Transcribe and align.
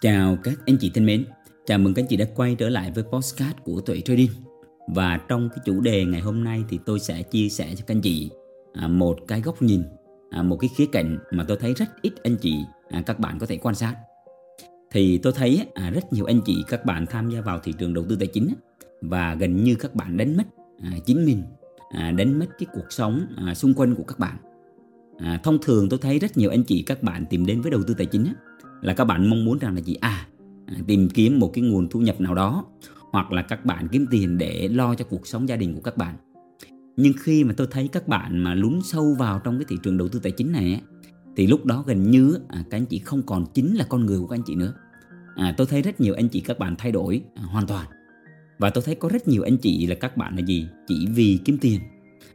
Chào 0.00 0.38
các 0.42 0.58
anh 0.66 0.76
chị 0.76 0.90
thân 0.94 1.06
mến, 1.06 1.24
chào 1.66 1.78
mừng 1.78 1.94
các 1.94 2.02
anh 2.02 2.06
chị 2.08 2.16
đã 2.16 2.24
quay 2.34 2.54
trở 2.54 2.68
lại 2.68 2.92
với 2.94 3.04
postcard 3.04 3.56
của 3.64 3.80
Tuệ 3.80 4.00
Trading. 4.00 4.30
Và 4.88 5.20
trong 5.28 5.48
cái 5.48 5.58
chủ 5.64 5.80
đề 5.80 6.04
ngày 6.04 6.20
hôm 6.20 6.44
nay 6.44 6.64
thì 6.68 6.78
tôi 6.86 7.00
sẽ 7.00 7.22
chia 7.22 7.48
sẻ 7.48 7.74
cho 7.76 7.84
các 7.86 7.94
anh 7.94 8.00
chị 8.00 8.30
à, 8.72 8.88
một 8.88 9.18
cái 9.28 9.40
góc 9.40 9.62
nhìn, 9.62 9.82
à, 10.30 10.42
một 10.42 10.56
cái 10.56 10.70
khía 10.76 10.86
cạnh 10.92 11.18
mà 11.30 11.44
tôi 11.48 11.56
thấy 11.60 11.74
rất 11.74 12.02
ít 12.02 12.12
anh 12.22 12.36
chị 12.36 12.54
à, 12.90 13.02
các 13.06 13.18
bạn 13.18 13.38
có 13.38 13.46
thể 13.46 13.56
quan 13.56 13.74
sát. 13.74 13.96
Thì 14.90 15.18
tôi 15.18 15.32
thấy 15.32 15.66
rất 15.94 16.12
nhiều 16.12 16.24
anh 16.24 16.40
chị 16.46 16.64
các 16.68 16.84
bạn 16.84 17.06
tham 17.06 17.30
gia 17.30 17.40
vào 17.40 17.60
thị 17.60 17.72
trường 17.78 17.94
đầu 17.94 18.04
tư 18.08 18.16
tài 18.16 18.28
chính 18.28 18.54
và 19.00 19.34
gần 19.34 19.64
như 19.64 19.74
các 19.74 19.94
bạn 19.94 20.16
đánh 20.16 20.36
mất 20.36 20.44
chính 21.06 21.24
mình, 21.24 21.42
đánh 22.16 22.38
mất 22.38 22.46
cái 22.58 22.66
cuộc 22.72 22.86
sống 22.92 23.26
xung 23.54 23.74
quanh 23.74 23.94
của 23.94 24.04
các 24.04 24.18
bạn. 24.18 24.36
Thông 25.42 25.58
thường 25.62 25.88
tôi 25.88 25.98
thấy 26.02 26.18
rất 26.18 26.36
nhiều 26.36 26.50
anh 26.50 26.64
chị 26.64 26.82
các 26.82 27.02
bạn 27.02 27.24
tìm 27.30 27.46
đến 27.46 27.60
với 27.60 27.70
đầu 27.70 27.82
tư 27.86 27.94
tài 27.94 28.06
chính 28.06 28.26
là 28.82 28.94
các 28.94 29.04
bạn 29.04 29.30
mong 29.30 29.44
muốn 29.44 29.58
rằng 29.58 29.74
là 29.74 29.80
gì? 29.80 29.94
À, 29.94 30.26
tìm 30.86 31.08
kiếm 31.08 31.38
một 31.38 31.50
cái 31.54 31.64
nguồn 31.64 31.88
thu 31.88 32.00
nhập 32.00 32.20
nào 32.20 32.34
đó 32.34 32.64
hoặc 33.12 33.32
là 33.32 33.42
các 33.42 33.64
bạn 33.64 33.88
kiếm 33.92 34.06
tiền 34.10 34.38
để 34.38 34.68
lo 34.68 34.94
cho 34.94 35.04
cuộc 35.04 35.26
sống 35.26 35.48
gia 35.48 35.56
đình 35.56 35.74
của 35.74 35.80
các 35.80 35.96
bạn. 35.96 36.16
Nhưng 36.96 37.12
khi 37.20 37.44
mà 37.44 37.54
tôi 37.56 37.66
thấy 37.70 37.88
các 37.88 38.08
bạn 38.08 38.38
mà 38.38 38.54
lún 38.54 38.80
sâu 38.84 39.14
vào 39.18 39.38
trong 39.38 39.58
cái 39.58 39.64
thị 39.68 39.76
trường 39.82 39.98
đầu 39.98 40.08
tư 40.08 40.18
tài 40.18 40.32
chính 40.32 40.52
này 40.52 40.80
thì 41.36 41.46
lúc 41.46 41.64
đó 41.64 41.84
gần 41.86 42.10
như 42.10 42.38
à, 42.48 42.64
các 42.70 42.76
anh 42.76 42.86
chị 42.86 42.98
không 42.98 43.22
còn 43.22 43.46
chính 43.54 43.74
là 43.74 43.86
con 43.88 44.06
người 44.06 44.20
của 44.20 44.26
các 44.26 44.36
anh 44.36 44.42
chị 44.46 44.54
nữa. 44.54 44.74
À, 45.36 45.54
tôi 45.56 45.66
thấy 45.66 45.82
rất 45.82 46.00
nhiều 46.00 46.14
anh 46.14 46.28
chị 46.28 46.40
các 46.40 46.58
bạn 46.58 46.74
thay 46.78 46.92
đổi 46.92 47.22
à, 47.34 47.42
hoàn 47.42 47.66
toàn. 47.66 47.86
Và 48.58 48.70
tôi 48.70 48.84
thấy 48.86 48.94
có 48.94 49.08
rất 49.08 49.28
nhiều 49.28 49.42
anh 49.42 49.56
chị 49.56 49.86
là 49.86 49.94
các 49.94 50.16
bạn 50.16 50.36
là 50.36 50.42
gì? 50.42 50.68
Chỉ 50.86 51.06
vì 51.14 51.38
kiếm 51.44 51.58
tiền 51.58 51.80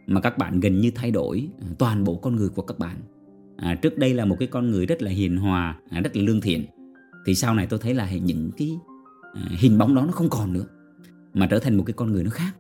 mà 0.08 0.22
các 0.22 0.38
bạn 0.38 0.60
gần 0.60 0.82
như 0.82 0.92
thay 0.96 1.12
đổi 1.12 1.48
à, 1.62 1.68
toàn 1.78 2.04
bộ 2.04 2.16
con 2.16 2.36
người 2.36 2.50
của 2.50 2.62
các 2.62 2.80
bạn 2.80 2.98
à, 3.62 3.76
trước 3.76 3.98
đây 3.98 4.14
là 4.14 4.26
một 4.26 4.36
cái 4.40 4.48
con 4.48 4.72
người 4.72 4.86
rất 4.86 5.02
là 5.02 5.12
hiền 5.12 5.38
hòa 5.38 5.80
à, 5.90 6.02
rất 6.02 6.16
là 6.16 6.24
lương 6.24 6.42
thiện. 6.42 6.66
Thì 7.26 7.36
sau 7.36 7.56
này 7.56 7.68
tôi 7.68 7.80
thấy 7.80 7.94
là 7.94 8.12
những 8.12 8.52
cái 8.58 8.72
à, 9.34 9.42
hình 9.50 9.78
bóng 9.78 9.96
đó 9.96 10.06
nó 10.06 10.12
không 10.12 10.30
còn 10.30 10.54
nữa 10.54 10.66
mà 11.34 11.48
trở 11.48 11.60
thành 11.60 11.78
một 11.78 11.84
cái 11.88 11.94
con 11.94 12.12
người 12.12 12.24
nó 12.24 12.30
khác. 12.30 12.52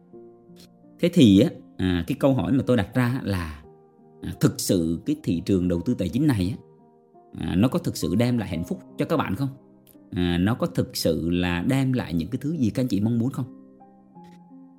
Thế 0.99 1.09
thì 1.13 1.39
á 1.39 1.49
à, 1.77 2.03
cái 2.07 2.15
câu 2.19 2.33
hỏi 2.33 2.51
mà 2.51 2.63
tôi 2.67 2.77
đặt 2.77 2.87
ra 2.93 3.19
là 3.23 3.61
à, 4.21 4.33
thực 4.39 4.59
sự 4.59 5.01
cái 5.05 5.15
thị 5.23 5.41
trường 5.45 5.67
đầu 5.67 5.81
tư 5.85 5.93
tài 5.93 6.09
chính 6.09 6.27
này 6.27 6.55
á 6.57 6.63
à, 7.39 7.55
nó 7.55 7.67
có 7.67 7.79
thực 7.79 7.97
sự 7.97 8.15
đem 8.15 8.37
lại 8.37 8.49
hạnh 8.49 8.63
phúc 8.63 8.79
cho 8.97 9.05
các 9.05 9.17
bạn 9.17 9.35
không? 9.35 9.49
À, 10.11 10.37
nó 10.37 10.53
có 10.53 10.67
thực 10.67 10.97
sự 10.97 11.29
là 11.29 11.63
đem 11.67 11.93
lại 11.93 12.13
những 12.13 12.29
cái 12.29 12.39
thứ 12.41 12.57
gì 12.57 12.69
các 12.69 12.81
anh 12.81 12.87
chị 12.87 12.99
mong 12.99 13.19
muốn 13.19 13.29
không? 13.29 13.45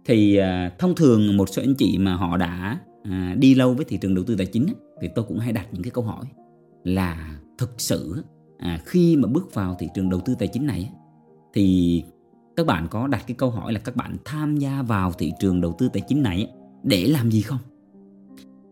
Thì 0.04 0.36
à, 0.36 0.72
thông 0.78 0.94
thường 0.94 1.36
một 1.36 1.48
số 1.48 1.62
anh 1.62 1.74
chị 1.74 1.98
mà 1.98 2.14
họ 2.14 2.36
đã 2.36 2.78
à, 3.02 3.34
đi 3.38 3.54
lâu 3.54 3.74
với 3.74 3.84
thị 3.84 3.98
trường 4.00 4.14
đầu 4.14 4.24
tư 4.24 4.36
tài 4.36 4.46
chính 4.46 4.66
thì 5.00 5.08
tôi 5.14 5.24
cũng 5.28 5.38
hay 5.38 5.52
đặt 5.52 5.66
những 5.72 5.82
cái 5.82 5.90
câu 5.90 6.04
hỏi 6.04 6.24
là 6.84 7.38
thực 7.58 7.80
sự 7.80 8.24
à, 8.58 8.80
khi 8.86 9.16
mà 9.16 9.28
bước 9.28 9.54
vào 9.54 9.76
thị 9.78 9.88
trường 9.94 10.10
đầu 10.10 10.20
tư 10.20 10.34
tài 10.38 10.48
chính 10.48 10.66
này 10.66 10.90
thì 11.54 12.02
các 12.56 12.66
bạn 12.66 12.86
có 12.90 13.06
đặt 13.06 13.24
cái 13.26 13.34
câu 13.34 13.50
hỏi 13.50 13.72
là 13.72 13.78
các 13.78 13.96
bạn 13.96 14.16
tham 14.24 14.56
gia 14.56 14.82
vào 14.82 15.12
thị 15.12 15.32
trường 15.40 15.60
đầu 15.60 15.74
tư 15.78 15.88
tài 15.92 16.02
chính 16.08 16.22
này 16.22 16.50
để 16.82 17.06
làm 17.06 17.30
gì 17.30 17.40
không? 17.40 17.58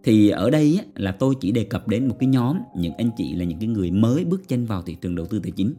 Thì 0.04 0.28
ở 0.28 0.50
đây 0.50 0.80
là 0.94 1.12
tôi 1.12 1.34
chỉ 1.40 1.52
đề 1.52 1.64
cập 1.64 1.88
đến 1.88 2.08
một 2.08 2.16
cái 2.18 2.28
nhóm 2.28 2.58
những 2.76 2.94
anh 2.98 3.10
chị 3.16 3.34
là 3.34 3.44
những 3.44 3.58
cái 3.58 3.68
người 3.68 3.90
mới 3.90 4.24
bước 4.24 4.48
chân 4.48 4.66
vào 4.66 4.82
thị 4.82 4.96
trường 5.00 5.14
đầu 5.14 5.26
tư 5.26 5.38
tài 5.38 5.50
chính. 5.50 5.74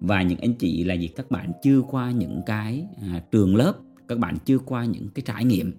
Và 0.00 0.22
những 0.22 0.38
anh 0.38 0.54
chị 0.54 0.84
là 0.84 0.94
gì? 0.94 1.08
Các 1.08 1.30
bạn 1.30 1.52
chưa 1.62 1.82
qua 1.90 2.10
những 2.10 2.40
cái 2.46 2.86
à, 3.02 3.22
trường 3.30 3.56
lớp 3.56 3.74
các 4.08 4.18
bạn 4.18 4.36
chưa 4.44 4.58
qua 4.58 4.84
những 4.84 5.08
cái 5.14 5.22
trải 5.26 5.44
nghiệm 5.44 5.72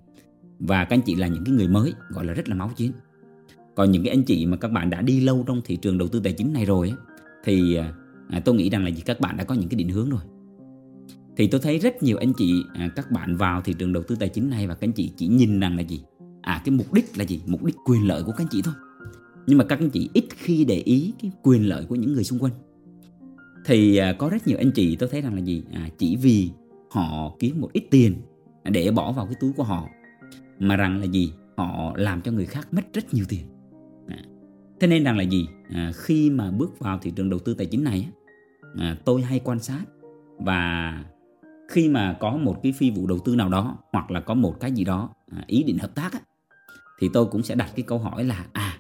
và 0.60 0.86
các 0.86 0.96
anh 0.96 1.02
chị 1.02 1.16
là 1.16 1.28
những 1.28 1.44
cái 1.44 1.56
người 1.56 1.68
mới 1.68 1.94
gọi 2.10 2.26
là 2.26 2.34
rất 2.34 2.50
là 2.50 2.56
máu 2.56 2.72
chiến. 2.76 2.92
Còn 3.76 3.92
những 3.92 4.04
cái 4.04 4.10
anh 4.10 4.24
chị 4.24 4.46
mà 4.46 4.58
các 4.58 4.72
bạn 4.72 4.90
đã 4.90 5.02
đi 5.02 5.20
lâu 5.20 5.44
trong 5.48 5.62
thị 5.66 5.76
trường 5.76 5.98
đầu 5.98 6.08
tư 6.08 6.20
tài 6.24 6.34
chính 6.34 6.54
này 6.54 6.66
rồi 6.66 6.94
thì 7.44 7.76
à, 7.76 7.94
à, 8.30 8.40
tôi 8.46 8.56
nghĩ 8.56 8.70
rằng 8.70 8.84
là 8.84 8.90
gì 8.90 9.02
các 9.06 9.20
bạn 9.20 9.38
đã 9.38 9.44
có 9.44 9.56
những 9.56 9.70
cái 9.70 9.78
định 9.78 9.90
hướng 9.90 10.10
rồi. 10.10 10.22
Thì 11.38 11.48
tôi 11.48 11.62
thấy 11.62 11.80
rất 11.80 12.04
nhiều 12.04 12.18
anh 12.18 12.34
chị 12.38 12.64
à, 12.74 12.90
các 12.96 13.12
bạn 13.12 13.36
vào 13.36 13.62
thị 13.62 13.74
trường 13.80 13.94
đầu 13.94 14.04
tư 14.04 14.16
tài 14.20 14.30
chính 14.30 14.50
này 14.50 14.68
và 14.68 14.74
các 14.74 14.88
anh 14.88 14.94
chị 14.94 15.12
chỉ 15.18 15.28
nhìn 15.28 15.60
rằng 15.60 15.76
là 15.76 15.82
gì? 15.82 16.02
À 16.42 16.62
cái 16.66 16.76
mục 16.76 16.94
đích 16.94 17.18
là 17.18 17.24
gì? 17.24 17.42
Mục 17.46 17.64
đích 17.64 17.76
quyền 17.86 18.08
lợi 18.08 18.24
của 18.24 18.32
các 18.32 18.44
anh 18.44 18.48
chị 18.52 18.62
thôi. 18.62 18.74
Nhưng 19.48 19.58
mà 19.58 19.64
các 19.64 19.80
anh 19.80 19.90
chị 19.90 20.10
ít 20.14 20.26
khi 20.38 20.66
để 20.66 20.76
ý 20.76 21.14
cái 21.22 21.32
quyền 21.44 21.70
lợi 21.70 21.86
của 21.86 21.96
những 21.96 22.14
người 22.14 22.24
xung 22.24 22.40
quanh. 22.40 22.54
Thì 23.66 23.98
à, 23.98 24.14
có 24.14 24.30
rất 24.30 24.48
nhiều 24.48 24.58
anh 24.58 24.72
chị 24.72 24.96
tôi 24.96 25.10
thấy 25.10 25.22
rằng 25.22 25.34
là 25.34 25.42
gì? 25.42 25.64
À, 25.72 25.90
chỉ 25.98 26.16
vì 26.16 26.50
họ 26.92 27.36
kiếm 27.40 27.62
một 27.62 27.70
ít 27.74 27.84
tiền 27.92 28.16
để 28.64 28.92
bỏ 28.92 29.12
vào 29.12 29.26
cái 29.26 29.36
túi 29.40 29.54
của 29.54 29.64
họ 29.64 29.88
mà 30.60 30.76
rằng 30.76 31.00
là 31.00 31.06
gì? 31.06 31.34
Họ 31.58 31.94
làm 31.96 32.22
cho 32.22 32.32
người 32.32 32.46
khác 32.46 32.68
mất 32.72 32.82
rất 32.94 33.14
nhiều 33.14 33.26
tiền. 33.30 33.46
À, 34.08 34.24
thế 34.80 34.88
nên 34.88 35.04
rằng 35.04 35.18
là 35.18 35.24
gì? 35.24 35.48
À, 35.70 35.92
khi 35.96 36.30
mà 36.30 36.52
bước 36.52 36.80
vào 36.80 37.00
thị 37.00 37.12
trường 37.16 37.30
đầu 37.30 37.40
tư 37.40 37.54
tài 37.54 37.66
chính 37.66 37.84
này 37.84 38.10
à, 38.78 38.98
tôi 39.06 39.22
hay 39.22 39.40
quan 39.44 39.60
sát 39.60 39.86
và 40.38 40.94
khi 41.70 41.90
mà 41.90 42.18
có 42.20 42.38
một 42.38 42.60
cái 42.64 42.72
phi 42.72 42.92
vụ 42.92 43.08
đầu 43.08 43.20
tư 43.20 43.36
nào 43.36 43.50
đó 43.50 43.78
hoặc 43.92 44.12
là 44.12 44.22
có 44.22 44.34
một 44.34 44.60
cái 44.60 44.72
gì 44.72 44.84
đó 44.84 45.10
à, 45.32 45.44
ý 45.48 45.64
định 45.64 45.78
hợp 45.78 45.96
tác 45.96 46.14
á, 46.14 46.20
thì 47.00 47.10
tôi 47.14 47.26
cũng 47.26 47.44
sẽ 47.44 47.56
đặt 47.56 47.72
cái 47.76 47.84
câu 47.84 48.00
hỏi 48.00 48.24
là 48.24 48.46
à 48.54 48.80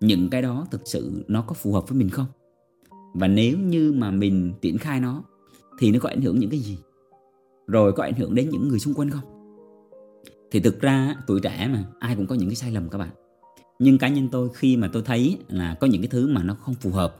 những 0.00 0.28
cái 0.30 0.42
đó 0.42 0.66
thực 0.70 0.82
sự 0.84 1.24
nó 1.28 1.42
có 1.42 1.54
phù 1.54 1.72
hợp 1.72 1.88
với 1.88 1.98
mình 1.98 2.10
không? 2.10 2.26
Và 3.14 3.28
nếu 3.28 3.58
như 3.58 3.92
mà 3.92 4.10
mình 4.10 4.52
triển 4.62 4.78
khai 4.78 5.00
nó 5.00 5.22
thì 5.78 5.90
nó 5.90 5.98
có 5.98 6.08
ảnh 6.08 6.20
hưởng 6.20 6.38
những 6.38 6.50
cái 6.50 6.60
gì? 6.60 6.78
Rồi 7.66 7.92
có 7.92 8.02
ảnh 8.02 8.14
hưởng 8.14 8.34
đến 8.34 8.48
những 8.50 8.68
người 8.68 8.78
xung 8.78 8.94
quanh 8.94 9.10
không? 9.10 9.35
Thì 10.50 10.60
thực 10.60 10.80
ra 10.80 11.14
tuổi 11.26 11.40
trẻ 11.40 11.68
mà 11.72 11.84
ai 11.98 12.16
cũng 12.16 12.26
có 12.26 12.34
những 12.34 12.48
cái 12.48 12.56
sai 12.56 12.72
lầm 12.72 12.88
các 12.88 12.98
bạn. 12.98 13.10
Nhưng 13.78 13.98
cá 13.98 14.08
nhân 14.08 14.28
tôi 14.32 14.48
khi 14.54 14.76
mà 14.76 14.88
tôi 14.92 15.02
thấy 15.02 15.38
là 15.48 15.74
có 15.80 15.86
những 15.86 16.02
cái 16.02 16.08
thứ 16.08 16.28
mà 16.28 16.42
nó 16.42 16.54
không 16.54 16.74
phù 16.74 16.90
hợp 16.90 17.16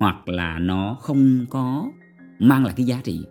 hoặc 0.00 0.28
là 0.28 0.58
nó 0.58 0.96
không 1.00 1.46
có 1.50 1.90
mang 2.38 2.64
lại 2.64 2.74
cái 2.76 2.86
giá 2.86 3.00
trị 3.04 3.24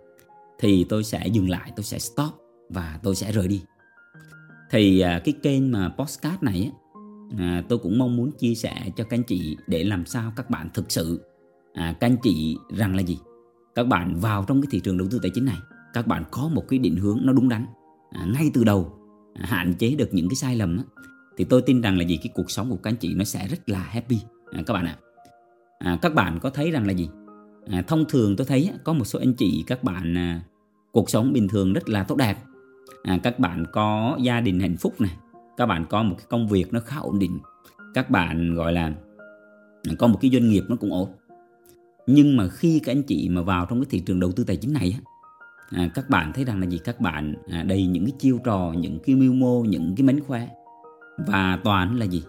thì 0.58 0.86
tôi 0.88 1.04
sẽ 1.04 1.26
dừng 1.26 1.48
lại 1.48 1.72
tôi 1.76 1.84
sẽ 1.84 1.98
stop 1.98 2.30
và 2.68 3.00
tôi 3.02 3.14
sẽ 3.14 3.32
rời 3.32 3.48
đi. 3.48 3.62
Thì 4.70 5.00
à, 5.00 5.20
cái 5.24 5.34
kênh 5.42 5.72
mà 5.72 5.94
postcard 5.98 6.42
này 6.42 6.72
á 6.72 6.78
à, 7.38 7.62
tôi 7.68 7.78
cũng 7.78 7.98
mong 7.98 8.16
muốn 8.16 8.30
chia 8.38 8.54
sẻ 8.54 8.74
cho 8.96 9.04
các 9.04 9.18
anh 9.18 9.22
chị 9.22 9.56
để 9.66 9.84
làm 9.84 10.06
sao 10.06 10.32
các 10.36 10.50
bạn 10.50 10.68
thực 10.74 10.92
sự 10.92 11.20
à, 11.74 11.96
các 12.00 12.06
anh 12.06 12.16
chị 12.22 12.56
rằng 12.76 12.96
là 12.96 13.02
gì? 13.02 13.18
Các 13.74 13.86
bạn 13.86 14.20
vào 14.20 14.44
trong 14.48 14.62
cái 14.62 14.68
thị 14.70 14.80
trường 14.80 14.98
đầu 14.98 15.08
tư 15.10 15.18
tài 15.22 15.30
chính 15.34 15.44
này 15.44 15.58
các 15.96 16.06
bạn 16.06 16.24
có 16.30 16.48
một 16.48 16.68
cái 16.68 16.78
định 16.78 16.96
hướng 16.96 17.20
nó 17.22 17.32
đúng 17.32 17.48
đắn 17.48 17.66
à, 18.10 18.26
ngay 18.34 18.50
từ 18.54 18.64
đầu 18.64 18.98
hạn 19.40 19.74
chế 19.78 19.94
được 19.94 20.08
những 20.12 20.28
cái 20.28 20.36
sai 20.36 20.56
lầm 20.56 20.76
á, 20.76 20.84
thì 21.36 21.44
tôi 21.44 21.62
tin 21.62 21.80
rằng 21.80 21.98
là 21.98 22.04
gì? 22.04 22.16
Cái 22.16 22.30
cuộc 22.34 22.50
sống 22.50 22.70
của 22.70 22.76
các 22.76 22.90
anh 22.90 22.96
chị 22.96 23.14
nó 23.14 23.24
sẽ 23.24 23.48
rất 23.48 23.68
là 23.68 23.78
happy. 23.78 24.18
À, 24.52 24.62
các 24.66 24.74
bạn 24.74 24.86
ạ. 24.86 24.96
À. 25.78 25.98
các 26.02 26.14
bạn 26.14 26.38
có 26.40 26.50
thấy 26.50 26.70
rằng 26.70 26.86
là 26.86 26.92
gì? 26.92 27.08
À, 27.70 27.82
thông 27.86 28.04
thường 28.08 28.36
tôi 28.36 28.46
thấy 28.46 28.70
có 28.84 28.92
một 28.92 29.04
số 29.04 29.18
anh 29.18 29.34
chị 29.34 29.64
các 29.66 29.84
bạn 29.84 30.18
à, 30.18 30.40
cuộc 30.92 31.10
sống 31.10 31.32
bình 31.32 31.48
thường 31.48 31.72
rất 31.72 31.88
là 31.88 32.02
tốt 32.02 32.16
đẹp. 32.16 32.36
À, 33.02 33.18
các 33.22 33.38
bạn 33.38 33.64
có 33.72 34.18
gia 34.22 34.40
đình 34.40 34.60
hạnh 34.60 34.76
phúc 34.76 35.00
này 35.00 35.16
các 35.56 35.66
bạn 35.66 35.84
có 35.90 36.02
một 36.02 36.14
cái 36.18 36.26
công 36.28 36.48
việc 36.48 36.72
nó 36.72 36.80
khá 36.80 36.96
ổn 36.96 37.18
định 37.18 37.38
các 37.94 38.10
bạn 38.10 38.54
gọi 38.54 38.72
là 38.72 38.92
có 39.98 40.06
một 40.06 40.18
cái 40.20 40.30
doanh 40.30 40.48
nghiệp 40.48 40.62
nó 40.68 40.76
cũng 40.76 40.92
ổn. 40.92 41.08
Nhưng 42.06 42.36
mà 42.36 42.48
khi 42.48 42.80
các 42.84 42.92
anh 42.92 43.02
chị 43.02 43.28
mà 43.28 43.42
vào 43.42 43.66
trong 43.66 43.80
cái 43.80 43.86
thị 43.90 44.00
trường 44.00 44.20
đầu 44.20 44.32
tư 44.32 44.44
tài 44.44 44.56
chính 44.56 44.72
này 44.72 44.98
à, 45.70 45.88
các 45.94 46.10
bạn 46.10 46.32
thấy 46.32 46.44
rằng 46.44 46.60
là 46.60 46.66
gì? 46.66 46.78
Các 46.78 47.00
bạn 47.00 47.34
à, 47.48 47.62
đầy 47.62 47.86
những 47.86 48.04
cái 48.04 48.12
chiêu 48.18 48.38
trò 48.44 48.72
những 48.78 48.98
cái 49.00 49.14
mưu 49.16 49.32
mô 49.32 49.64
những 49.64 49.94
cái 49.96 50.06
mánh 50.06 50.20
khóe. 50.20 50.48
Và 51.26 51.58
toàn 51.64 51.98
là 51.98 52.04
gì? 52.04 52.22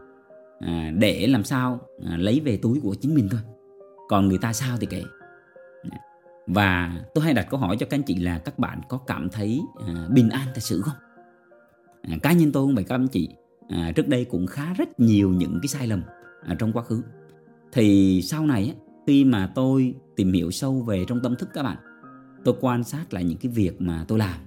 À, 0.60 0.92
để 0.98 1.28
làm 1.28 1.44
sao 1.44 1.80
à, 2.06 2.18
lấy 2.18 2.40
về 2.40 2.58
túi 2.58 2.80
của 2.80 2.96
chính 2.96 3.16
mình 3.16 3.28
thôi. 3.32 3.42
Còn 4.08 4.28
người 4.28 4.38
ta 4.38 4.54
sao 4.54 4.78
thì 4.78 4.86
kệ. 4.86 5.04
Và 6.48 7.02
tôi 7.14 7.24
hay 7.24 7.34
đặt 7.34 7.48
câu 7.50 7.60
hỏi 7.60 7.78
cho 7.80 7.86
các 7.90 7.98
anh 7.98 8.04
chị 8.04 8.16
là 8.16 8.40
các 8.40 8.60
bạn 8.60 8.82
có 8.90 8.98
cảm 8.98 9.30
thấy 9.30 9.62
à, 9.88 10.08
bình 10.10 10.30
an 10.30 10.48
thật 10.54 10.62
sự 10.62 10.82
không? 10.82 10.96
À, 12.02 12.18
cá 12.24 12.32
nhân 12.32 12.52
tôi 12.52 12.66
cũng 12.66 12.76
vậy 12.76 12.84
các 12.84 12.96
anh 12.96 13.08
chị 13.08 13.30
à, 13.70 13.92
trước 13.96 14.08
đây 14.08 14.26
cũng 14.26 14.48
khá 14.48 14.74
rất 14.74 15.00
nhiều 15.00 15.30
những 15.30 15.60
cái 15.62 15.68
sai 15.68 15.88
lầm 15.88 16.02
à, 16.46 16.56
trong 16.60 16.74
quá 16.74 16.84
khứ. 16.84 17.04
Thì 17.72 18.22
sau 18.24 18.46
này 18.46 18.76
khi 19.08 19.26
mà 19.26 19.52
tôi 19.56 19.96
tìm 20.16 20.32
hiểu 20.32 20.52
sâu 20.52 20.82
về 20.82 21.06
trong 21.08 21.20
tâm 21.24 21.36
thức 21.36 21.50
các 21.54 21.64
bạn 21.64 21.78
tôi 22.44 22.56
quan 22.62 22.84
sát 22.84 23.14
là 23.14 23.22
những 23.22 23.38
cái 23.38 23.52
việc 23.52 23.82
mà 23.82 24.06
tôi 24.08 24.20
làm. 24.20 24.40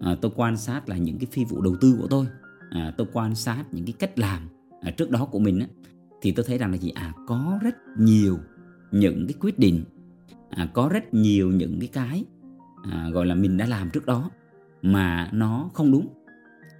À, 0.00 0.16
tôi 0.20 0.30
quan 0.34 0.56
sát 0.56 0.88
là 0.88 0.96
những 0.96 1.18
cái 1.18 1.26
phi 1.32 1.44
vụ 1.44 1.60
đầu 1.60 1.76
tư 1.80 1.96
của 2.00 2.06
tôi. 2.06 2.26
À, 2.70 2.94
tôi 2.98 3.06
quan 3.12 3.34
sát 3.34 3.64
những 3.72 3.84
cái 3.84 3.94
cách 3.98 4.18
làm 4.18 4.48
à, 4.80 4.90
trước 4.90 5.10
đó 5.10 5.24
của 5.24 5.38
mình 5.38 5.58
á, 5.60 5.66
thì 6.22 6.32
tôi 6.32 6.44
thấy 6.48 6.58
rằng 6.58 6.70
là 6.70 6.76
gì? 6.76 6.90
À 6.90 7.12
có 7.26 7.58
rất 7.62 7.76
nhiều 7.98 8.38
những 8.92 9.26
cái 9.26 9.34
quyết 9.40 9.58
định. 9.58 9.84
À, 10.50 10.68
có 10.74 10.88
rất 10.92 11.14
nhiều 11.14 11.50
những 11.50 11.80
cái 11.80 11.88
cái 11.92 12.24
à, 12.90 13.10
gọi 13.12 13.26
là 13.26 13.34
mình 13.34 13.56
đã 13.56 13.66
làm 13.66 13.90
trước 13.90 14.06
đó 14.06 14.30
mà 14.82 15.30
nó 15.32 15.70
không 15.74 15.92
đúng. 15.92 16.08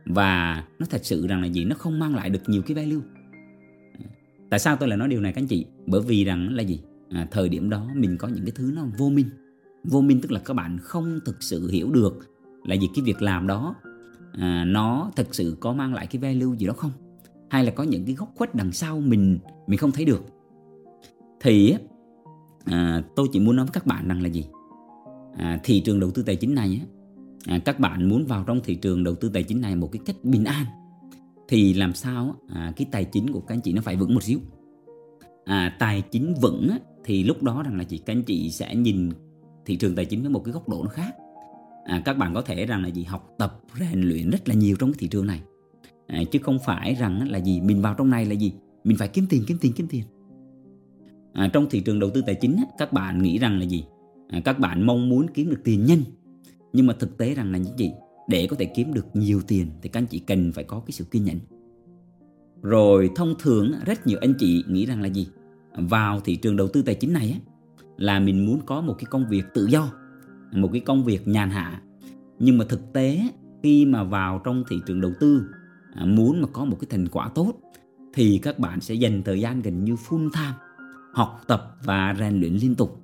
Và 0.07 0.65
nó 0.79 0.87
thật 0.91 1.01
sự 1.05 1.27
rằng 1.27 1.41
là 1.41 1.47
gì? 1.47 1.65
Nó 1.65 1.77
không 1.77 1.99
mang 1.99 2.15
lại 2.15 2.31
được 2.31 2.43
nhiều 2.47 2.63
cái 2.63 2.75
value. 2.75 3.05
À, 3.99 4.07
tại 4.51 4.61
sao 4.61 4.77
tôi 4.77 4.89
lại 4.89 4.99
nói 4.99 5.09
điều 5.09 5.21
này 5.21 5.33
các 5.33 5.43
anh 5.43 5.47
chị? 5.47 5.67
Bởi 5.87 6.01
vì 6.01 6.25
rằng 6.25 6.55
là 6.55 6.63
gì? 6.63 6.81
À, 7.11 7.29
thời 7.31 7.49
điểm 7.49 7.71
đó 7.71 7.89
mình 7.95 8.17
có 8.19 8.29
những 8.29 8.45
cái 8.45 8.53
thứ 8.55 8.73
nó 8.75 8.87
vô 8.99 9.09
minh 9.09 9.27
vô 9.85 10.01
minh 10.01 10.21
tức 10.21 10.33
là 10.33 10.41
các 10.45 10.55
bạn 10.55 10.79
không 10.79 11.21
thực 11.25 11.43
sự 11.43 11.71
hiểu 11.71 11.91
được 11.91 12.19
là 12.65 12.75
gì 12.75 12.89
cái 12.95 13.05
việc 13.05 13.23
làm 13.23 13.47
đó 13.47 13.75
à, 14.33 14.65
nó 14.65 15.11
thực 15.17 15.35
sự 15.35 15.57
có 15.61 15.73
mang 15.73 15.95
lại 15.95 16.07
cái 16.07 16.23
value 16.23 16.57
gì 16.57 16.67
đó 16.67 16.73
không? 16.77 16.93
Hay 17.51 17.65
là 17.65 17.71
có 17.71 17.83
những 17.83 18.05
cái 18.05 18.15
góc 18.15 18.33
khuất 18.35 18.55
đằng 18.55 18.73
sau 18.73 19.01
mình 19.01 19.39
mình 19.67 19.79
không 19.79 19.93
thấy 19.93 20.05
được? 20.05 20.25
Thì 21.41 21.75
à, 22.65 23.03
tôi 23.17 23.29
chỉ 23.33 23.41
muốn 23.41 23.57
nói 23.57 23.67
với 23.67 23.73
các 23.73 23.87
bạn 23.87 24.09
rằng 24.09 24.23
là 24.23 24.29
gì? 24.29 24.45
À, 25.37 25.61
thị 25.65 25.81
trường 25.81 26.01
đầu 26.01 26.11
tư 26.11 26.23
tài 26.23 26.37
chính 26.37 26.55
này 26.55 26.81
á, 26.81 26.87
à, 27.47 27.59
các 27.65 27.81
bạn 27.81 28.09
muốn 28.09 28.27
vào 28.27 28.45
trong 28.47 28.61
thị 28.65 28.75
trường 28.75 29.05
đầu 29.05 29.15
tư 29.15 29.31
tài 29.35 29.43
chính 29.43 29.61
này 29.61 29.77
một 29.77 29.93
cái 29.93 30.01
cách 30.05 30.17
bình 30.23 30.45
an 30.45 30.67
thì 31.49 31.75
làm 31.75 31.95
sao 31.95 32.35
à, 32.49 32.73
cái 32.77 32.87
tài 32.91 33.05
chính 33.05 33.33
của 33.33 33.41
các 33.41 33.55
anh 33.55 33.61
chị 33.61 33.73
nó 33.73 33.83
phải 33.83 33.97
vững 33.97 34.15
một 34.15 34.23
xíu? 34.23 34.39
À, 35.45 35.77
tài 35.79 36.03
chính 36.03 36.35
vững 36.43 36.69
á, 36.71 36.79
thì 37.05 37.25
lúc 37.25 37.43
đó 37.43 37.63
rằng 37.63 37.79
là 37.79 37.85
chị 37.85 37.99
các 37.99 38.13
anh 38.13 38.23
chị 38.23 38.51
sẽ 38.51 38.75
nhìn 38.75 39.11
thị 39.67 39.77
trường 39.77 39.95
tài 39.95 40.05
chính 40.05 40.21
với 40.21 40.31
một 40.31 40.45
cái 40.45 40.53
góc 40.53 40.69
độ 40.69 40.83
nó 40.83 40.89
khác. 40.89 41.17
À, 41.85 42.03
các 42.05 42.19
bạn 42.19 42.35
có 42.35 42.43
thể 42.43 42.67
rằng 42.67 42.83
là 42.83 42.89
gì? 42.89 43.05
Học 43.05 43.35
tập 43.39 43.61
rèn 43.81 44.01
luyện 44.01 44.31
rất 44.31 44.49
là 44.49 44.55
nhiều 44.55 44.77
trong 44.79 44.93
cái 44.93 44.97
thị 44.99 45.09
trường 45.09 45.27
này. 45.27 45.43
À, 46.07 46.23
chứ 46.31 46.39
không 46.43 46.59
phải 46.65 46.95
rằng 46.95 47.31
là 47.31 47.39
gì? 47.39 47.61
Mình 47.61 47.83
vào 47.83 47.95
trong 47.95 48.11
này 48.11 48.27
là 48.27 48.33
gì? 48.33 48.53
Mình 48.85 48.97
phải 48.97 49.09
kiếm 49.09 49.27
tiền 49.29 49.45
kiếm 49.47 49.59
tiền 49.61 49.73
kiếm 49.73 49.87
tiền. 49.91 50.05
À, 51.33 51.51
trong 51.53 51.67
thị 51.71 51.81
trường 51.81 51.99
đầu 51.99 52.11
tư 52.11 52.23
tài 52.27 52.35
chính 52.35 52.57
các 52.79 52.93
bạn 52.93 53.23
nghĩ 53.23 53.39
rằng 53.39 53.59
là 53.59 53.65
gì? 53.65 53.85
À, 54.29 54.41
các 54.45 54.59
bạn 54.59 54.87
mong 54.87 55.09
muốn 55.09 55.27
kiếm 55.35 55.51
được 55.51 55.61
tiền 55.65 55.85
nhanh. 55.85 56.03
Nhưng 56.73 56.87
mà 56.87 56.95
thực 56.99 57.19
tế 57.19 57.35
rằng 57.35 57.53
là 57.53 57.59
những 57.59 57.79
gì? 57.79 57.93
Để 58.29 58.47
có 58.47 58.57
thể 58.57 58.65
kiếm 58.65 58.95
được 58.95 59.07
nhiều 59.17 59.41
tiền 59.47 59.67
thì 59.83 59.89
các 59.89 60.01
anh 60.01 60.07
chị 60.07 60.19
cần 60.19 60.53
phải 60.53 60.65
có 60.65 60.81
cái 60.81 60.93
sự 60.93 61.05
kiên 61.05 61.25
nhẫn. 61.25 61.39
Rồi 62.63 63.11
thông 63.17 63.35
thường 63.39 63.73
rất 63.87 64.07
nhiều 64.07 64.19
anh 64.21 64.35
chị 64.39 64.65
nghĩ 64.69 64.87
rằng 64.87 65.03
là 65.03 65.09
gì? 65.09 65.27
Vào 65.77 66.21
thị 66.21 66.37
trường 66.37 66.57
đầu 66.57 66.69
tư 66.69 66.83
tài 66.83 66.95
chính 66.95 67.13
này 67.13 67.41
là 67.97 68.21
mình 68.21 68.47
muốn 68.47 68.61
có 68.67 68.81
một 68.81 68.95
cái 68.99 69.05
công 69.11 69.29
việc 69.29 69.45
tự 69.55 69.67
do 69.67 69.91
một 70.53 70.69
cái 70.73 70.81
công 70.81 71.05
việc 71.05 71.29
nhàn 71.29 71.51
hạ. 71.51 71.81
Nhưng 72.39 72.59
mà 72.59 72.65
thực 72.69 72.93
tế 72.93 73.21
khi 73.63 73.87
mà 73.87 74.05
vào 74.05 74.41
trong 74.45 74.65
thị 74.69 74.77
trường 74.87 75.01
đầu 75.01 75.13
tư 75.21 75.45
à, 75.95 76.05
muốn 76.05 76.43
mà 76.43 76.49
có 76.53 76.65
một 76.65 76.77
cái 76.81 76.89
thành 76.91 77.09
quả 77.09 77.29
tốt 77.35 77.53
thì 78.15 78.41
các 78.43 78.59
bạn 78.59 78.81
sẽ 78.81 78.95
dành 78.95 79.23
thời 79.23 79.41
gian 79.41 79.63
gần 79.63 79.85
như 79.85 79.95
full 79.95 80.31
time 80.35 80.55
học 81.13 81.41
tập 81.47 81.77
và 81.85 82.15
rèn 82.19 82.41
luyện 82.41 82.53
liên 82.55 82.75
tục. 82.75 83.01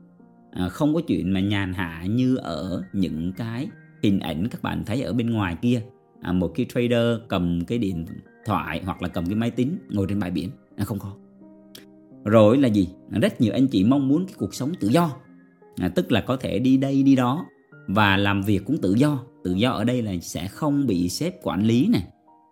À, 0.53 0.69
không 0.69 0.95
có 0.95 1.01
chuyện 1.07 1.33
mà 1.33 1.41
nhàn 1.41 1.73
hạ 1.73 2.05
như 2.11 2.37
ở 2.37 2.85
những 2.93 3.33
cái 3.33 3.69
hình 4.03 4.21
ảnh 4.21 4.49
các 4.49 4.63
bạn 4.63 4.83
thấy 4.87 5.03
ở 5.03 5.13
bên 5.13 5.31
ngoài 5.31 5.57
kia. 5.63 5.83
À, 6.23 6.33
một 6.33 6.53
cái 6.55 6.67
trader 6.75 7.19
cầm 7.29 7.65
cái 7.67 7.79
điện 7.79 8.07
thoại 8.47 8.83
hoặc 8.85 9.03
là 9.03 9.09
cầm 9.09 9.27
cái 9.27 9.35
máy 9.35 9.51
tính 9.51 9.79
ngồi 9.89 10.07
trên 10.09 10.21
bãi 10.21 10.31
biển. 10.31 10.51
À, 10.77 10.85
không 10.85 10.99
có 10.99 11.13
rồi 12.25 12.59
là 12.59 12.69
gì? 12.69 12.89
Rất 13.11 13.41
nhiều 13.41 13.53
anh 13.53 13.67
chị 13.67 13.85
mong 13.85 14.09
muốn 14.09 14.27
cái 14.27 14.35
cuộc 14.39 14.55
sống 14.55 14.73
tự 14.81 14.89
do. 14.89 15.11
À, 15.77 15.89
tức 15.89 16.13
là 16.13 16.21
có 16.21 16.37
thể 16.37 16.59
đi 16.59 16.77
đây 16.77 17.03
đi 17.03 17.17
đó 17.17 17.47
và 17.89 18.17
làm 18.17 18.43
việc 18.43 18.65
cũng 18.67 18.79
tự 18.79 18.95
do. 18.95 19.19
Tự 19.45 19.55
do 19.55 19.71
ở 19.71 19.85
đây 19.85 20.03
là 20.03 20.13
sẽ 20.23 20.49
không 20.49 20.87
bị 20.87 21.09
sếp 21.09 21.43
quản 21.43 21.67
lý 21.67 21.89
này 21.89 22.05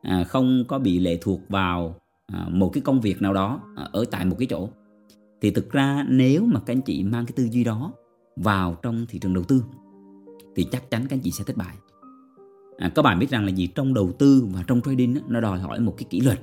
à, 0.02 0.24
không 0.24 0.64
có 0.68 0.78
bị 0.78 0.98
lệ 0.98 1.18
thuộc 1.20 1.40
vào 1.48 1.96
à, 2.26 2.46
một 2.50 2.70
cái 2.72 2.80
công 2.80 3.00
việc 3.00 3.22
nào 3.22 3.34
đó 3.34 3.60
à, 3.76 3.88
ở 3.92 4.04
tại 4.10 4.24
một 4.24 4.36
cái 4.38 4.46
chỗ. 4.50 4.68
Thì 5.40 5.50
thực 5.50 5.70
ra 5.70 6.04
nếu 6.08 6.44
mà 6.44 6.60
các 6.60 6.72
anh 6.72 6.82
chị 6.82 7.02
mang 7.02 7.26
cái 7.26 7.32
tư 7.36 7.48
duy 7.52 7.64
đó 7.64 7.92
vào 8.36 8.76
trong 8.82 9.06
thị 9.08 9.18
trường 9.18 9.34
đầu 9.34 9.44
tư 9.44 9.64
thì 10.56 10.66
chắc 10.72 10.90
chắn 10.90 11.06
các 11.08 11.16
anh 11.16 11.20
chị 11.20 11.30
sẽ 11.30 11.44
thất 11.44 11.56
bại. 11.56 11.76
À, 12.78 12.92
các 12.94 13.02
bạn 13.02 13.18
biết 13.18 13.30
rằng 13.30 13.44
là 13.44 13.50
gì? 13.50 13.66
Trong 13.66 13.94
đầu 13.94 14.12
tư 14.18 14.46
và 14.54 14.64
trong 14.66 14.80
trading 14.80 15.14
đó, 15.14 15.20
nó 15.28 15.40
đòi 15.40 15.58
hỏi 15.58 15.80
một 15.80 15.94
cái 15.96 16.06
kỷ 16.10 16.20
luật. 16.20 16.38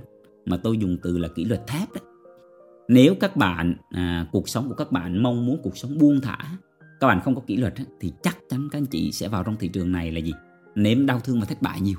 Mà 0.45 0.57
tôi 0.57 0.77
dùng 0.77 0.97
từ 1.03 1.17
là 1.17 1.27
kỷ 1.27 1.45
luật 1.45 1.67
thép 1.67 1.93
đấy 1.93 2.03
nếu 2.87 3.15
các 3.19 3.35
bạn 3.35 3.75
à, 3.89 4.25
cuộc 4.31 4.49
sống 4.49 4.69
của 4.69 4.75
các 4.75 4.91
bạn 4.91 5.23
mong 5.23 5.45
muốn 5.45 5.59
cuộc 5.63 5.77
sống 5.77 5.97
buông 5.97 6.21
thả 6.21 6.37
các 6.99 7.07
bạn 7.07 7.21
không 7.21 7.35
có 7.35 7.41
kỷ 7.47 7.57
luật 7.57 7.73
thì 7.99 8.13
chắc 8.23 8.37
chắn 8.49 8.67
các 8.71 8.77
anh 8.77 8.85
chị 8.85 9.11
sẽ 9.11 9.27
vào 9.27 9.43
trong 9.43 9.55
thị 9.59 9.67
trường 9.67 9.91
này 9.91 10.11
là 10.11 10.19
gì? 10.19 10.33
Nếm 10.75 11.05
đau 11.05 11.19
thương 11.19 11.39
và 11.39 11.45
thất 11.45 11.61
bại 11.61 11.81
nhiều. 11.81 11.97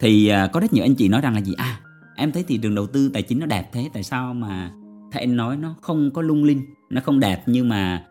Thì 0.00 0.28
à, 0.28 0.46
có 0.46 0.60
rất 0.60 0.72
nhiều 0.72 0.84
anh 0.84 0.94
chị 0.94 1.08
nói 1.08 1.20
rằng 1.20 1.34
là 1.34 1.40
gì? 1.40 1.54
À 1.56 1.80
em 2.16 2.32
thấy 2.32 2.42
thị 2.42 2.58
trường 2.62 2.74
đầu 2.74 2.86
tư 2.86 3.08
tài 3.08 3.22
chính 3.22 3.38
nó 3.38 3.46
đẹp 3.46 3.68
thế 3.72 3.90
tại 3.92 4.02
sao 4.02 4.34
mà 4.34 4.72
thầy 5.12 5.22
anh 5.22 5.36
nói 5.36 5.56
nó 5.56 5.74
không 5.80 6.10
có 6.10 6.22
lung 6.22 6.44
linh 6.44 6.64
nó 6.90 7.00
không 7.00 7.20
đẹp 7.20 7.42
nhưng 7.46 7.68
mà 7.68 8.04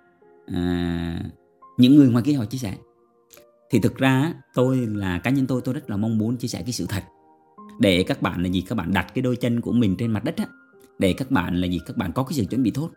à, 0.48 1.20
những 1.78 1.96
người 1.96 2.10
ngoài 2.10 2.24
kia 2.24 2.34
họ 2.34 2.46
chia 2.46 2.58
sẻ. 2.58 2.78
Thì 3.72 3.80
thực 3.80 3.98
ra 3.98 4.34
tôi 4.54 4.78
là 4.78 5.20
cá 5.20 5.30
nhân 5.30 5.48
tôi 5.48 5.62
tôi 5.62 5.74
rất 5.74 5.90
là 5.90 5.98
mong 5.98 6.18
muốn 6.18 6.38
chia 6.38 6.48
sẻ 6.48 6.62
cái 6.66 6.72
sự 6.72 6.86
thật. 6.90 7.04
Để 7.80 8.04
các 8.04 8.22
bạn 8.22 8.44
là 8.44 8.50
gì? 8.50 8.62
Các 8.62 8.76
bạn 8.76 8.94
đặt 8.94 9.14
cái 9.14 9.22
đôi 9.22 9.36
chân 9.36 9.62
của 9.62 9.72
mình 9.72 9.96
trên 9.98 10.12
mặt 10.12 10.24
đất 10.24 10.38
á 10.38 10.46
để 11.00 11.14
các 11.14 11.32
bạn 11.32 11.56
là 11.56 11.68
gì? 11.68 11.80
Các 11.86 11.98
bạn 11.98 12.12
có 12.12 12.24
cái 12.24 12.34
sự 12.34 12.46
chuẩn 12.46 12.64
bị 12.64 12.72
tốt. 12.72 12.90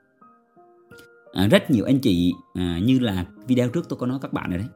À, 1.32 1.46
rất 1.46 1.70
nhiều 1.70 1.84
anh 1.84 1.98
chị 1.98 2.32
à, 2.54 2.78
như 2.82 2.98
là 2.98 3.26
video 3.46 3.68
trước 3.68 3.88
tôi 3.88 3.98
có 3.98 4.06
nói 4.06 4.18
các 4.22 4.32
bạn 4.32 4.50
rồi 4.50 4.58
đấy 4.58 4.68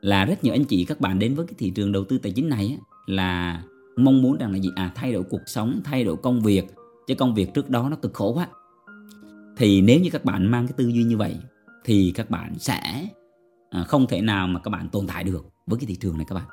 là 0.00 0.24
rất 0.24 0.44
nhiều 0.44 0.54
anh 0.54 0.64
chị 0.64 0.84
các 0.84 1.00
bạn 1.00 1.18
đến 1.18 1.34
với 1.34 1.46
cái 1.46 1.54
thị 1.58 1.70
trường 1.70 1.92
đầu 1.92 2.04
tư 2.04 2.18
tài 2.18 2.32
chính 2.32 2.48
này 2.48 2.78
á, 2.80 2.84
là 3.06 3.62
mong 3.96 4.22
muốn 4.22 4.38
rằng 4.38 4.52
là 4.52 4.58
gì? 4.58 4.70
À 4.76 4.92
thay 4.94 5.12
đổi 5.12 5.22
cuộc 5.22 5.42
sống 5.46 5.80
thay 5.84 6.04
đổi 6.04 6.16
công 6.16 6.40
việc 6.42 6.64
chứ 7.06 7.14
công 7.14 7.34
việc 7.34 7.54
trước 7.54 7.70
đó 7.70 7.88
nó 7.90 7.96
cực 7.96 8.14
khổ 8.14 8.32
quá. 8.32 8.48
Thì 9.56 9.80
nếu 9.80 10.00
như 10.00 10.10
các 10.10 10.24
bạn 10.24 10.50
mang 10.50 10.66
cái 10.66 10.74
tư 10.76 10.88
duy 10.88 11.04
như 11.04 11.16
vậy 11.16 11.36
thì 11.84 12.12
các 12.14 12.30
bạn 12.30 12.54
sẽ 12.58 13.08
à, 13.70 13.84
không 13.84 14.06
thể 14.06 14.20
nào 14.20 14.46
mà 14.46 14.60
các 14.60 14.70
bạn 14.70 14.88
tồn 14.88 15.06
tại 15.06 15.24
được 15.24 15.46
với 15.66 15.78
cái 15.78 15.86
thị 15.86 15.96
trường 15.96 16.16
này 16.16 16.26
các 16.28 16.34
bạn. 16.34 16.46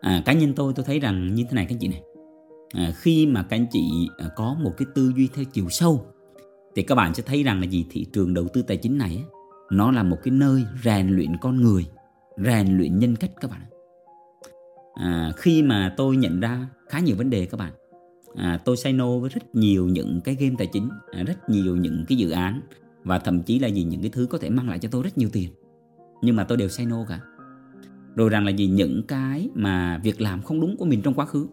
À, 0.00 0.22
cá 0.24 0.32
nhân 0.32 0.52
tôi 0.56 0.72
tôi 0.76 0.84
thấy 0.84 1.00
rằng 1.00 1.34
như 1.34 1.44
thế 1.44 1.54
này 1.54 1.66
các 1.68 1.74
anh 1.74 1.78
chị 1.80 1.88
này 1.88 2.02
à, 2.74 2.92
khi 2.96 3.26
mà 3.26 3.42
các 3.42 3.56
anh 3.56 3.66
chị 3.72 4.08
à, 4.18 4.28
có 4.36 4.56
một 4.60 4.72
cái 4.76 4.86
tư 4.94 5.12
duy 5.16 5.28
theo 5.34 5.44
chiều 5.44 5.68
sâu 5.68 6.06
thì 6.76 6.82
các 6.82 6.94
bạn 6.94 7.14
sẽ 7.14 7.22
thấy 7.26 7.42
rằng 7.42 7.60
là 7.60 7.66
gì? 7.66 7.86
Thị 7.90 8.06
trường 8.12 8.34
đầu 8.34 8.48
tư 8.52 8.62
tài 8.62 8.76
chính 8.76 8.98
này 8.98 9.24
nó 9.70 9.90
là 9.90 10.02
một 10.02 10.18
cái 10.22 10.32
nơi 10.32 10.64
rèn 10.84 11.08
luyện 11.08 11.36
con 11.40 11.62
người 11.62 11.86
rèn 12.36 12.78
luyện 12.78 12.98
nhân 12.98 13.16
cách 13.16 13.30
các 13.40 13.50
bạn 13.50 13.62
à, 14.94 15.32
khi 15.36 15.62
mà 15.62 15.94
tôi 15.96 16.16
nhận 16.16 16.40
ra 16.40 16.68
khá 16.88 17.00
nhiều 17.00 17.16
vấn 17.16 17.30
đề 17.30 17.46
các 17.46 17.56
bạn 17.56 17.72
à, 18.34 18.60
tôi 18.64 18.76
say 18.76 18.92
no 18.92 19.18
với 19.18 19.30
rất 19.30 19.54
nhiều 19.54 19.86
những 19.86 20.20
cái 20.24 20.34
game 20.34 20.54
tài 20.58 20.66
chính 20.66 20.88
à, 21.12 21.22
rất 21.22 21.50
nhiều 21.50 21.76
những 21.76 22.04
cái 22.08 22.18
dự 22.18 22.30
án 22.30 22.60
và 23.04 23.18
thậm 23.18 23.42
chí 23.42 23.58
là 23.58 23.68
gì? 23.68 23.84
Những 23.84 24.00
cái 24.00 24.10
thứ 24.10 24.26
có 24.30 24.38
thể 24.38 24.50
mang 24.50 24.68
lại 24.68 24.78
cho 24.78 24.88
tôi 24.92 25.02
rất 25.02 25.18
nhiều 25.18 25.28
tiền. 25.32 25.50
Nhưng 26.22 26.36
mà 26.36 26.44
tôi 26.44 26.58
đều 26.58 26.68
say 26.68 26.86
no 26.86 27.04
cả. 27.08 27.20
Rồi 28.16 28.28
rằng 28.28 28.44
là 28.44 28.50
gì? 28.50 28.66
Những 28.66 29.02
cái 29.08 29.48
mà 29.54 30.00
việc 30.04 30.20
làm 30.20 30.42
không 30.42 30.60
đúng 30.60 30.76
của 30.76 30.84
mình 30.84 31.02
trong 31.02 31.14
quá 31.14 31.26
khứ 31.26 31.46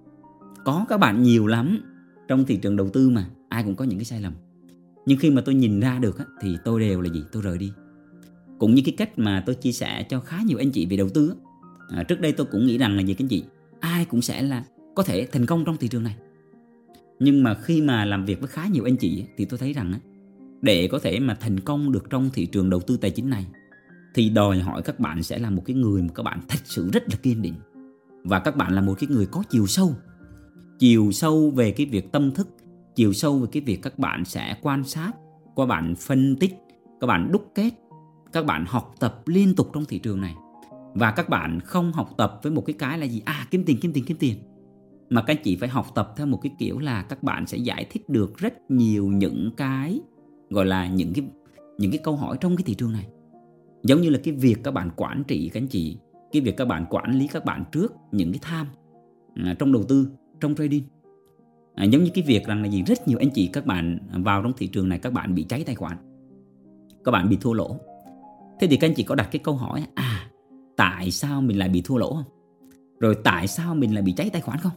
có 0.66 0.86
các 0.90 0.98
bạn 0.98 1.24
nhiều 1.24 1.48
lắm. 1.48 1.80
Trong 2.28 2.46
thị 2.46 2.58
trường 2.58 2.76
đầu 2.76 2.90
tư 2.90 3.10
mà 3.10 3.26
ai 3.50 3.64
cũng 3.64 3.76
có 3.76 3.86
những 3.86 4.00
cái 4.00 4.06
sai 4.06 4.22
lầm. 4.22 4.34
Nhưng 5.06 5.18
khi 5.18 5.30
mà 5.30 5.42
tôi 5.42 5.56
nhìn 5.56 5.80
ra 5.80 6.00
được 6.00 6.20
á, 6.20 6.26
thì 6.42 6.58
tôi 6.66 6.80
đều 6.80 7.02
là 7.02 7.10
gì? 7.10 7.24
Tôi 7.32 7.42
rời 7.42 7.58
đi. 7.58 7.72
Cũng 8.60 8.76
như 8.76 8.82
cái 8.86 8.94
cách 8.98 9.20
mà 9.20 9.44
tôi 9.46 9.56
chia 9.56 9.72
sẻ 9.72 10.04
cho 10.10 10.20
khá 10.20 10.38
nhiều 10.46 10.58
anh 10.58 10.72
chị 10.72 10.86
về 10.86 10.98
đầu 10.98 11.10
tư 11.10 11.36
à, 11.90 12.04
trước 12.04 12.22
đây 12.22 12.32
tôi 12.32 12.48
cũng 12.52 12.68
nghĩ 12.68 12.78
rằng 12.78 12.96
là 12.96 13.02
gì 13.02 13.14
các 13.14 13.24
anh 13.24 13.30
chị? 13.30 13.44
Ai 13.80 14.06
cũng 14.06 14.22
sẽ 14.22 14.42
là 14.42 14.64
có 14.96 15.04
thể 15.04 15.28
thành 15.32 15.46
công 15.46 15.66
trong 15.66 15.78
thị 15.78 15.88
trường 15.88 16.04
này. 16.04 16.16
Nhưng 17.20 17.44
mà 17.44 17.54
khi 17.54 17.82
mà 17.82 18.06
làm 18.06 18.26
việc 18.26 18.40
với 18.40 18.48
khá 18.48 18.68
nhiều 18.68 18.84
anh 18.84 18.98
chị 18.98 19.26
thì 19.38 19.46
tôi 19.46 19.60
thấy 19.60 19.74
rằng 19.74 19.94
á, 19.94 20.00
để 20.62 20.88
có 20.92 21.00
thể 21.00 21.20
mà 21.20 21.36
thành 21.40 21.60
công 21.60 21.92
được 21.92 22.10
trong 22.10 22.30
thị 22.34 22.46
trường 22.46 22.70
đầu 22.70 22.80
tư 22.80 22.98
tài 22.98 23.12
chính 23.12 23.30
này 23.30 23.46
thì 24.14 24.30
đòi 24.30 24.60
hỏi 24.60 24.82
các 24.82 25.00
bạn 25.00 25.24
sẽ 25.24 25.40
là 25.40 25.50
một 25.50 25.64
cái 25.66 25.76
người 25.76 26.02
mà 26.02 26.10
các 26.16 26.24
bạn 26.24 26.40
thật 26.48 26.60
sự 26.64 26.90
rất 26.94 27.04
là 27.10 27.16
kiên 27.16 27.42
định. 27.42 27.56
Và 28.24 28.40
các 28.40 28.56
bạn 28.56 28.74
là 28.74 28.82
một 28.82 28.94
cái 29.00 29.08
người 29.10 29.26
có 29.26 29.44
chiều 29.50 29.68
sâu 29.68 29.96
chiều 30.82 31.12
sâu 31.12 31.52
về 31.56 31.72
cái 31.72 31.86
việc 31.86 32.12
tâm 32.12 32.32
thức 32.32 32.48
chiều 32.96 33.14
sâu 33.14 33.40
về 33.40 33.48
cái 33.52 33.62
việc 33.62 33.82
các 33.82 34.00
bạn 34.00 34.26
sẽ 34.26 34.56
quan 34.62 34.84
sát 34.84 35.12
các 35.56 35.66
bạn 35.66 35.96
phân 35.96 36.36
tích 36.36 36.54
các 37.00 37.08
bạn 37.08 37.32
đúc 37.32 37.52
kết 37.56 37.72
các 38.34 38.46
bạn 38.46 38.66
học 38.68 38.96
tập 39.00 39.22
liên 39.26 39.56
tục 39.56 39.70
trong 39.74 39.86
thị 39.86 40.00
trường 40.00 40.22
này. 40.22 40.36
Và 40.94 41.12
các 41.12 41.30
bạn 41.30 41.60
không 41.60 41.92
học 41.92 42.10
tập 42.18 42.40
với 42.44 42.52
một 42.52 42.66
cái 42.66 42.74
cái 42.74 42.98
là 42.98 43.06
gì? 43.06 43.22
À 43.26 43.48
kiếm 43.52 43.64
tiền 43.66 43.78
kiếm 43.82 43.94
tiền 43.94 44.06
kiếm 44.06 44.18
tiền. 44.18 44.36
Mà 45.10 45.22
các 45.22 45.38
anh 45.38 45.44
chị 45.44 45.56
phải 45.56 45.70
học 45.70 45.88
tập 45.96 46.14
theo 46.18 46.28
một 46.28 46.40
cái 46.44 46.52
kiểu 46.60 46.80
là 46.80 47.02
các 47.02 47.24
bạn 47.24 47.46
sẽ 47.46 47.58
giải 47.58 47.86
thích 47.90 48.10
được 48.10 48.38
rất 48.38 48.72
nhiều 48.72 49.08
những 49.08 49.52
cái 49.58 50.00
gọi 50.50 50.66
là 50.66 50.88
những 50.88 51.14
cái 51.14 51.26
những 51.78 51.92
cái 51.92 52.00
câu 52.04 52.16
hỏi 52.16 52.38
trong 52.42 52.56
cái 52.56 52.64
thị 52.64 52.74
trường 52.74 52.94
này. 52.94 53.08
Giống 53.84 54.02
như 54.02 54.10
là 54.10 54.20
cái 54.24 54.34
việc 54.34 54.58
các 54.64 54.72
bạn 54.72 54.90
quản 54.96 55.24
trị 55.28 55.50
các 55.54 55.62
anh 55.62 55.68
chị 55.68 55.98
cái 56.32 56.42
việc 56.42 56.58
các 56.58 56.66
bạn 56.68 56.86
quản 56.90 57.12
lý 57.12 57.28
các 57.28 57.46
bạn 57.46 57.64
trước 57.72 57.94
những 58.12 58.32
cái 58.32 58.40
tham 58.42 58.68
à, 59.36 59.56
trong 59.60 59.72
đầu 59.72 59.84
tư 59.84 60.08
trong 60.42 60.56
trading. 60.56 60.84
À, 61.76 61.84
giống 61.84 62.04
như 62.04 62.10
cái 62.14 62.24
việc 62.28 62.46
rằng 62.48 62.62
là 62.62 62.68
gì 62.68 62.84
rất 62.84 63.08
nhiều 63.08 63.18
anh 63.18 63.30
chị 63.30 63.50
các 63.54 63.66
bạn 63.66 64.00
vào 64.12 64.44
trong 64.44 64.54
thị 64.58 64.68
trường 64.68 64.90
này 64.90 65.00
các 65.00 65.14
bạn 65.14 65.36
bị 65.36 65.44
cháy 65.44 65.64
tài 65.64 65.76
khoản 65.76 65.98
các 67.04 67.12
bạn 67.12 67.30
bị 67.30 67.38
thua 67.42 67.54
lỗ. 67.54 67.80
Thế 68.60 68.68
thì 68.68 68.78
các 68.78 68.88
anh 68.88 68.94
chị 68.94 69.04
có 69.04 69.16
đặt 69.16 69.30
cái 69.32 69.40
câu 69.44 69.56
hỏi 69.56 69.86
à 69.96 70.30
tại 70.78 71.12
sao 71.12 71.42
mình 71.42 71.60
lại 71.60 71.70
bị 71.70 71.82
thua 71.82 71.98
lỗ 71.98 72.14
không? 72.14 72.24
Rồi 73.00 73.16
tại 73.24 73.48
sao 73.48 73.76
mình 73.76 73.94
lại 73.94 74.04
bị 74.04 74.12
cháy 74.12 74.30
tài 74.30 74.42
khoản 74.42 74.60
không? 74.60 74.72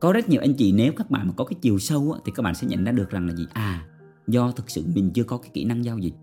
Có 0.00 0.12
rất 0.12 0.28
nhiều 0.28 0.40
anh 0.40 0.54
chị 0.54 0.72
nếu 0.72 0.92
các 0.96 1.10
bạn 1.10 1.26
mà 1.26 1.32
có 1.36 1.44
cái 1.44 1.54
chiều 1.60 1.78
sâu 1.78 2.12
á, 2.12 2.20
thì 2.24 2.32
các 2.34 2.42
bạn 2.42 2.54
sẽ 2.54 2.66
nhận 2.66 2.84
ra 2.84 2.92
được 2.92 3.10
rằng 3.10 3.26
là 3.26 3.34
gì? 3.34 3.46
À 3.52 3.86
do 4.26 4.50
thực 4.50 4.70
sự 4.70 4.84
mình 4.94 5.10
chưa 5.14 5.24
có 5.24 5.38
cái 5.38 5.50
kỹ 5.54 5.64
năng 5.64 5.84
giao 5.84 5.98
dịch 5.98 6.14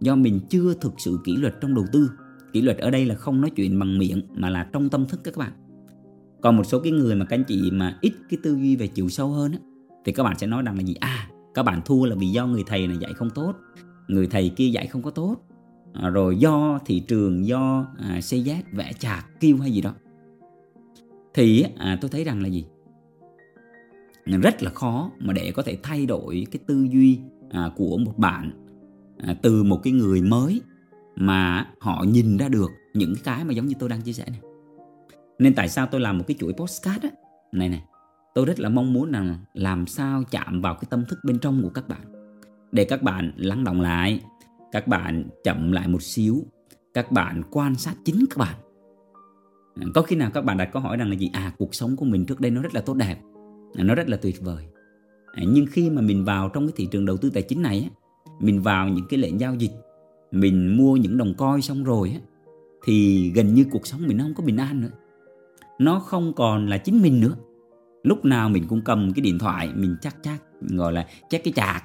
do 0.00 0.16
mình 0.16 0.40
chưa 0.48 0.74
thực 0.74 0.94
sự 0.98 1.18
kỷ 1.24 1.36
luật 1.36 1.54
trong 1.60 1.74
đầu 1.74 1.84
tư. 1.92 2.10
Kỷ 2.52 2.62
luật 2.62 2.78
ở 2.78 2.90
đây 2.90 3.06
là 3.06 3.14
không 3.14 3.40
nói 3.40 3.50
chuyện 3.50 3.78
bằng 3.78 3.98
miệng 3.98 4.22
mà 4.34 4.50
là 4.50 4.68
trong 4.72 4.88
tâm 4.88 5.06
thức 5.06 5.20
các 5.24 5.36
bạn 5.36 5.52
còn 6.42 6.56
một 6.56 6.64
số 6.64 6.80
cái 6.80 6.92
người 6.92 7.14
mà 7.14 7.24
các 7.24 7.36
anh 7.36 7.44
chị 7.44 7.70
mà 7.70 7.98
ít 8.00 8.12
cái 8.30 8.38
tư 8.42 8.56
duy 8.56 8.76
về 8.76 8.86
chiều 8.86 9.08
sâu 9.08 9.28
hơn 9.28 9.52
á, 9.52 9.58
thì 10.04 10.12
các 10.12 10.22
bạn 10.22 10.38
sẽ 10.38 10.46
nói 10.46 10.62
rằng 10.62 10.76
là 10.76 10.82
gì? 10.82 10.94
À 11.00 11.28
các 11.54 11.62
bạn 11.62 11.80
thua 11.84 12.04
là 12.04 12.16
vì 12.18 12.26
do 12.26 12.46
người 12.46 12.62
thầy 12.66 12.86
này 12.86 12.96
dạy 12.96 13.12
không 13.12 13.30
tốt. 13.30 13.54
Người 14.08 14.26
thầy 14.26 14.48
kia 14.56 14.66
dạy 14.68 14.86
không 14.86 15.02
có 15.02 15.10
tốt. 15.10 15.36
À, 15.92 16.08
rồi 16.08 16.36
do 16.38 16.78
thị 16.86 17.00
trường 17.00 17.46
do 17.46 17.86
à, 17.98 18.18
CZ 18.20 18.62
vẽ 18.72 18.92
chạc 18.98 19.26
kêu 19.40 19.56
hay 19.56 19.70
gì 19.70 19.80
đó. 19.80 19.94
Thì 21.34 21.64
à, 21.76 21.98
tôi 22.00 22.10
thấy 22.10 22.24
rằng 22.24 22.42
là 22.42 22.48
gì? 22.48 22.64
Rất 24.26 24.62
là 24.62 24.70
khó 24.70 25.10
mà 25.18 25.32
để 25.32 25.52
có 25.52 25.62
thể 25.62 25.78
thay 25.82 26.06
đổi 26.06 26.46
cái 26.50 26.60
tư 26.66 26.86
duy 26.90 27.18
à, 27.50 27.70
của 27.76 27.96
một 27.96 28.18
bạn 28.18 28.50
à, 29.18 29.34
từ 29.42 29.62
một 29.62 29.80
cái 29.82 29.92
người 29.92 30.22
mới 30.22 30.60
mà 31.16 31.70
họ 31.78 32.04
nhìn 32.08 32.36
ra 32.36 32.48
được 32.48 32.70
những 32.94 33.14
cái 33.24 33.44
mà 33.44 33.52
giống 33.52 33.66
như 33.66 33.74
tôi 33.78 33.88
đang 33.88 34.02
chia 34.02 34.12
sẻ 34.12 34.24
này 34.30 34.51
nên 35.38 35.54
tại 35.54 35.68
sao 35.68 35.86
tôi 35.86 36.00
làm 36.00 36.18
một 36.18 36.24
cái 36.26 36.36
chuỗi 36.40 36.52
postcard 36.52 37.02
á? 37.02 37.10
Này 37.52 37.68
này 37.68 37.82
tôi 38.34 38.44
rất 38.44 38.60
là 38.60 38.68
mong 38.68 38.92
muốn 38.92 39.12
rằng 39.12 39.38
làm 39.54 39.86
sao 39.86 40.22
chạm 40.30 40.60
vào 40.60 40.74
cái 40.74 40.84
tâm 40.90 41.04
thức 41.08 41.18
bên 41.24 41.38
trong 41.38 41.62
của 41.62 41.68
các 41.68 41.88
bạn. 41.88 42.00
Để 42.72 42.84
các 42.84 43.02
bạn 43.02 43.32
lắng 43.36 43.64
động 43.64 43.80
lại, 43.80 44.20
các 44.72 44.86
bạn 44.86 45.24
chậm 45.44 45.72
lại 45.72 45.88
một 45.88 46.02
xíu, 46.02 46.42
các 46.94 47.12
bạn 47.12 47.42
quan 47.50 47.74
sát 47.74 47.94
chính 48.04 48.24
các 48.30 48.38
bạn. 48.38 48.54
Có 49.94 50.02
khi 50.02 50.16
nào 50.16 50.30
các 50.34 50.44
bạn 50.44 50.56
đặt 50.56 50.68
câu 50.72 50.82
hỏi 50.82 50.96
rằng 50.96 51.08
là 51.08 51.16
gì? 51.16 51.30
À 51.32 51.52
cuộc 51.58 51.74
sống 51.74 51.96
của 51.96 52.04
mình 52.04 52.26
trước 52.26 52.40
đây 52.40 52.50
nó 52.50 52.62
rất 52.62 52.74
là 52.74 52.80
tốt 52.80 52.94
đẹp, 52.94 53.18
nó 53.76 53.94
rất 53.94 54.08
là 54.08 54.16
tuyệt 54.16 54.40
vời. 54.40 54.64
Nhưng 55.36 55.66
khi 55.66 55.90
mà 55.90 56.02
mình 56.02 56.24
vào 56.24 56.48
trong 56.48 56.66
cái 56.66 56.72
thị 56.76 56.88
trường 56.90 57.06
đầu 57.06 57.16
tư 57.16 57.30
tài 57.30 57.42
chính 57.42 57.62
này 57.62 57.90
mình 58.40 58.62
vào 58.62 58.88
những 58.88 59.06
cái 59.08 59.18
lệnh 59.18 59.40
giao 59.40 59.54
dịch, 59.54 59.72
mình 60.30 60.76
mua 60.76 60.96
những 60.96 61.18
đồng 61.18 61.34
coi 61.34 61.62
xong 61.62 61.84
rồi 61.84 62.16
thì 62.84 63.30
gần 63.34 63.54
như 63.54 63.64
cuộc 63.70 63.86
sống 63.86 64.00
mình 64.06 64.16
nó 64.16 64.24
không 64.24 64.34
có 64.34 64.44
bình 64.44 64.56
an 64.56 64.80
nữa 64.80 64.88
nó 65.78 65.98
không 65.98 66.32
còn 66.32 66.66
là 66.66 66.78
chính 66.78 67.02
mình 67.02 67.20
nữa. 67.20 67.34
Lúc 68.02 68.24
nào 68.24 68.48
mình 68.48 68.66
cũng 68.68 68.80
cầm 68.84 69.12
cái 69.12 69.22
điện 69.22 69.38
thoại 69.38 69.70
mình 69.74 69.96
chắc 70.00 70.16
chắc 70.22 70.38
gọi 70.60 70.92
là 70.92 71.06
chắc 71.30 71.44
cái 71.44 71.52
chạc. 71.56 71.84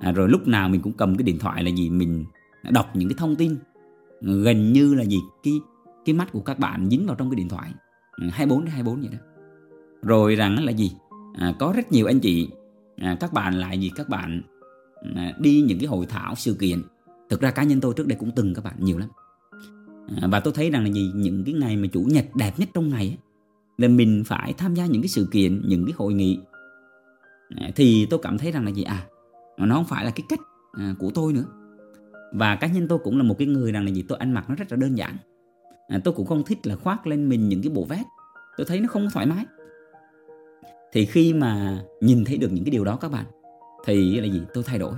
À, 0.00 0.12
rồi 0.12 0.28
lúc 0.28 0.48
nào 0.48 0.68
mình 0.68 0.80
cũng 0.80 0.92
cầm 0.92 1.16
cái 1.16 1.22
điện 1.22 1.38
thoại 1.38 1.64
là 1.64 1.70
gì? 1.70 1.90
Mình 1.90 2.24
đọc 2.70 2.96
những 2.96 3.08
cái 3.08 3.16
thông 3.18 3.36
tin. 3.36 3.56
Gần 4.20 4.72
như 4.72 4.94
là 4.94 5.02
gì? 5.02 5.18
Cái 5.42 5.54
cái 6.04 6.14
mắt 6.14 6.32
của 6.32 6.40
các 6.40 6.58
bạn 6.58 6.88
dính 6.90 7.06
vào 7.06 7.16
trong 7.16 7.30
cái 7.30 7.36
điện 7.36 7.48
thoại. 7.48 7.70
Ừ, 8.16 8.28
24 8.32 8.64
đến 8.64 8.70
24 8.70 9.00
vậy 9.00 9.10
đó. 9.12 9.18
Rồi 10.02 10.34
rằng 10.34 10.64
là 10.64 10.72
gì? 10.72 10.92
À, 11.34 11.54
có 11.58 11.72
rất 11.76 11.92
nhiều 11.92 12.06
anh 12.06 12.20
chị 12.20 12.48
à, 12.96 13.16
các 13.20 13.32
bạn 13.32 13.54
lại 13.54 13.80
gì? 13.80 13.90
Các 13.96 14.08
bạn 14.08 14.42
à, 15.14 15.32
đi 15.38 15.64
những 15.68 15.78
cái 15.78 15.86
hội 15.86 16.06
thảo 16.06 16.34
sự 16.34 16.54
kiện. 16.54 16.82
Thực 17.30 17.40
ra 17.40 17.50
cá 17.50 17.62
nhân 17.62 17.80
tôi 17.80 17.94
trước 17.96 18.06
đây 18.06 18.18
cũng 18.18 18.30
từng 18.36 18.54
các 18.54 18.64
bạn 18.64 18.74
nhiều 18.78 18.98
lắm. 18.98 19.08
À, 20.20 20.28
và 20.28 20.40
tôi 20.40 20.54
thấy 20.56 20.70
rằng 20.70 20.84
là 20.84 20.90
gì? 20.90 21.10
Những 21.14 21.44
cái 21.44 21.54
ngày 21.54 21.76
mà 21.76 21.86
chủ 21.92 22.00
nhật 22.00 22.26
đẹp 22.34 22.58
nhất 22.58 22.68
trong 22.74 22.88
ngày 22.88 23.06
ấy, 23.06 23.18
là 23.76 23.88
mình 23.88 24.22
phải 24.26 24.52
tham 24.52 24.74
gia 24.74 24.86
những 24.86 25.02
cái 25.02 25.08
sự 25.08 25.28
kiện 25.32 25.62
những 25.68 25.86
cái 25.86 25.94
hội 25.96 26.14
nghị. 26.14 26.38
À, 27.56 27.70
thì 27.76 28.06
tôi 28.10 28.20
cảm 28.22 28.38
thấy 28.38 28.52
rằng 28.52 28.64
là 28.64 28.70
gì? 28.70 28.82
À 28.82 29.06
nó 29.58 29.74
không 29.74 29.84
phải 29.84 30.04
là 30.04 30.10
cái 30.10 30.24
cách 30.28 30.40
à, 30.72 30.94
của 30.98 31.10
tôi 31.14 31.32
nữa. 31.32 31.44
Và 32.32 32.56
cá 32.56 32.66
nhân 32.66 32.88
tôi 32.88 32.98
cũng 32.98 33.16
là 33.16 33.22
một 33.22 33.38
cái 33.38 33.48
người 33.48 33.72
rằng 33.72 33.84
là 33.84 33.90
gì? 33.90 34.04
Tôi 34.08 34.18
ăn 34.18 34.32
mặc 34.32 34.44
nó 34.48 34.54
rất 34.54 34.64
là 34.70 34.76
đơn 34.76 34.98
giản. 34.98 35.16
À, 35.88 36.00
tôi 36.04 36.14
cũng 36.14 36.26
không 36.26 36.44
thích 36.44 36.66
là 36.66 36.76
khoác 36.76 37.06
lên 37.06 37.28
mình 37.28 37.48
những 37.48 37.62
cái 37.62 37.70
bộ 37.70 37.84
vest. 37.84 38.06
Tôi 38.56 38.66
thấy 38.66 38.80
nó 38.80 38.88
không 38.88 39.08
thoải 39.12 39.26
mái. 39.26 39.44
Thì 40.92 41.06
khi 41.06 41.32
mà 41.32 41.82
nhìn 42.00 42.24
thấy 42.24 42.38
được 42.38 42.52
những 42.52 42.64
cái 42.64 42.70
điều 42.70 42.84
đó 42.84 42.96
các 42.96 43.12
bạn 43.12 43.24
thì 43.86 44.20
là 44.20 44.26
gì? 44.26 44.42
Tôi 44.54 44.64
thay 44.64 44.78
đổi. 44.78 44.94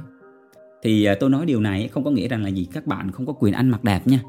Thì 0.82 1.04
à, 1.04 1.16
tôi 1.20 1.30
nói 1.30 1.46
điều 1.46 1.60
này 1.60 1.88
không 1.88 2.04
có 2.04 2.10
nghĩa 2.10 2.28
rằng 2.28 2.42
là 2.42 2.48
gì? 2.48 2.68
Các 2.72 2.86
bạn 2.86 3.12
không 3.12 3.26
có 3.26 3.32
quyền 3.32 3.54
ăn 3.54 3.68
mặc 3.68 3.84
đẹp 3.84 4.06
nha. 4.06 4.20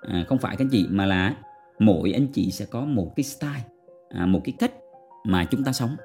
À, 0.00 0.24
không 0.28 0.38
phải 0.38 0.56
các 0.56 0.68
chị 0.70 0.86
mà 0.90 1.06
là 1.06 1.36
mỗi 1.78 2.12
anh 2.12 2.26
chị 2.26 2.50
sẽ 2.50 2.64
có 2.64 2.84
một 2.84 3.12
cái 3.16 3.24
style 3.24 3.64
à, 4.12 4.26
một 4.26 4.40
cái 4.44 4.54
cách 4.58 4.72
mà 5.24 5.44
chúng 5.44 5.64
ta 5.64 5.72
sống. 5.72 5.96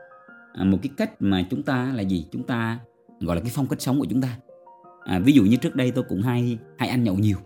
À, 0.53 0.63
một 0.63 0.77
cái 0.81 0.91
cách 0.97 1.21
mà 1.21 1.47
chúng 1.49 1.63
ta 1.63 1.93
là 1.95 2.01
gì? 2.01 2.27
Chúng 2.31 2.43
ta 2.43 2.79
gọi 3.19 3.35
là 3.35 3.41
cái 3.41 3.51
phong 3.53 3.67
cách 3.67 3.81
sống 3.81 3.99
của 3.99 4.05
chúng 4.09 4.21
ta. 4.21 4.37
À, 5.03 5.19
ví 5.19 5.33
dụ 5.33 5.43
như 5.43 5.57
trước 5.57 5.75
đây 5.75 5.91
tôi 5.91 6.03
cũng 6.09 6.21
hay 6.21 6.57
hay 6.77 6.89
ăn 6.89 7.03
nhậu 7.03 7.15
nhiều. 7.15 7.37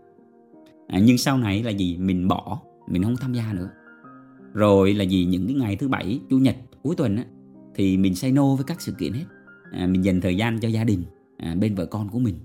À, 0.88 1.00
nhưng 1.04 1.18
sau 1.18 1.38
này 1.38 1.64
là 1.64 1.72
gì? 1.72 1.98
Mình 1.98 2.28
bỏ 2.28 2.62
mình 2.88 3.04
không 3.04 3.18
tham 3.18 3.34
gia 3.34 3.54
nữa. 3.54 3.70
Rồi 4.54 4.94
là 4.94 5.04
gì? 5.04 5.26
Những 5.26 5.48
cái 5.48 5.56
ngày 5.56 5.76
thứ 5.76 5.88
bảy 5.88 6.20
chủ 6.30 6.38
nhật 6.38 6.56
cuối 6.84 6.96
tuần 6.96 7.18
á 7.18 7.24
thì 7.76 7.98
mình 7.98 8.16
say 8.16 8.32
no 8.32 8.56
với 8.56 8.64
các 8.64 8.82
sự 8.82 8.92
kiện 8.92 9.14
hết. 9.14 9.26
À, 9.72 9.88
mình 9.88 10.04
dành 10.06 10.22
thời 10.22 10.38
gian 10.38 10.60
cho 10.60 10.68
gia 10.68 10.84
đình 10.84 11.04
à, 11.38 11.56
bên 11.60 11.76
vợ 11.76 11.86
con 11.86 12.10
của 12.10 12.20
mình. 12.20 12.36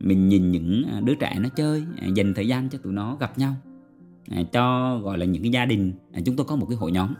Mình 0.00 0.28
nhìn 0.28 0.50
những 0.50 0.84
à, 0.92 1.00
đứa 1.00 1.14
trẻ 1.14 1.38
nó 1.40 1.48
chơi 1.48 1.84
à, 2.00 2.06
dành 2.14 2.34
thời 2.34 2.48
gian 2.48 2.68
cho 2.68 2.78
tụi 2.78 2.92
nó 2.92 3.16
gặp 3.16 3.38
nhau. 3.38 3.54
À, 4.30 4.42
cho 4.52 4.98
gọi 4.98 5.18
là 5.18 5.24
những 5.24 5.42
cái 5.42 5.52
gia 5.52 5.64
đình. 5.64 5.92
À, 6.12 6.20
chúng 6.24 6.36
tôi 6.36 6.46
có 6.46 6.56
một 6.56 6.66
cái 6.68 6.76
hội 6.76 6.92
nhóm 6.92 7.14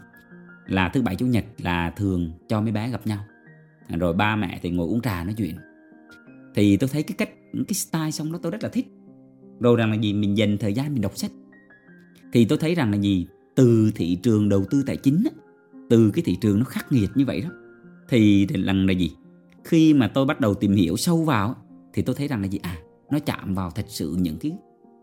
là 0.67 0.89
thứ 0.89 1.01
bảy 1.01 1.15
chủ 1.15 1.25
nhật 1.25 1.45
là 1.57 1.89
thường 1.89 2.31
cho 2.47 2.61
mấy 2.61 2.71
bé 2.71 2.89
gặp 2.89 3.07
nhau. 3.07 3.19
Rồi 3.89 4.13
ba 4.13 4.35
mẹ 4.35 4.59
thì 4.61 4.69
ngồi 4.69 4.87
uống 4.87 5.01
trà 5.01 5.23
nói 5.23 5.33
chuyện. 5.37 5.55
Thì 6.55 6.77
tôi 6.77 6.89
thấy 6.89 7.03
cái 7.03 7.15
cách 7.17 7.29
cái 7.53 7.73
style 7.73 8.11
xong 8.11 8.31
đó 8.31 8.39
tôi 8.41 8.51
rất 8.51 8.63
là 8.63 8.69
thích. 8.69 8.87
Rồi 9.59 9.77
rằng 9.77 9.91
là 9.91 9.97
gì? 9.97 10.13
Mình 10.13 10.37
dành 10.37 10.57
thời 10.57 10.73
gian 10.73 10.93
mình 10.93 11.01
đọc 11.01 11.17
sách. 11.17 11.31
Thì 12.33 12.45
tôi 12.45 12.57
thấy 12.57 12.75
rằng 12.75 12.91
là 12.91 12.97
gì? 12.97 13.27
Từ 13.55 13.91
thị 13.95 14.15
trường 14.15 14.49
đầu 14.49 14.65
tư 14.69 14.83
tài 14.87 14.97
chính 14.97 15.23
từ 15.89 16.11
cái 16.13 16.23
thị 16.23 16.37
trường 16.41 16.59
nó 16.59 16.65
khắc 16.65 16.91
nghiệt 16.91 17.09
như 17.15 17.25
vậy 17.25 17.41
đó 17.41 17.49
thì, 18.09 18.47
lần 18.47 18.87
là 18.87 18.93
gì? 18.93 19.11
Khi 19.63 19.93
mà 19.93 20.07
tôi 20.07 20.25
bắt 20.25 20.39
đầu 20.39 20.53
tìm 20.53 20.75
hiểu 20.75 20.97
sâu 20.97 21.23
vào 21.23 21.55
thì 21.93 22.01
tôi 22.01 22.15
thấy 22.15 22.27
rằng 22.27 22.41
là 22.41 22.47
gì? 22.47 22.59
À 22.63 22.77
nó 23.11 23.19
chạm 23.19 23.55
vào 23.55 23.71
thật 23.71 23.85
sự 23.87 24.15
những 24.19 24.37
cái 24.37 24.51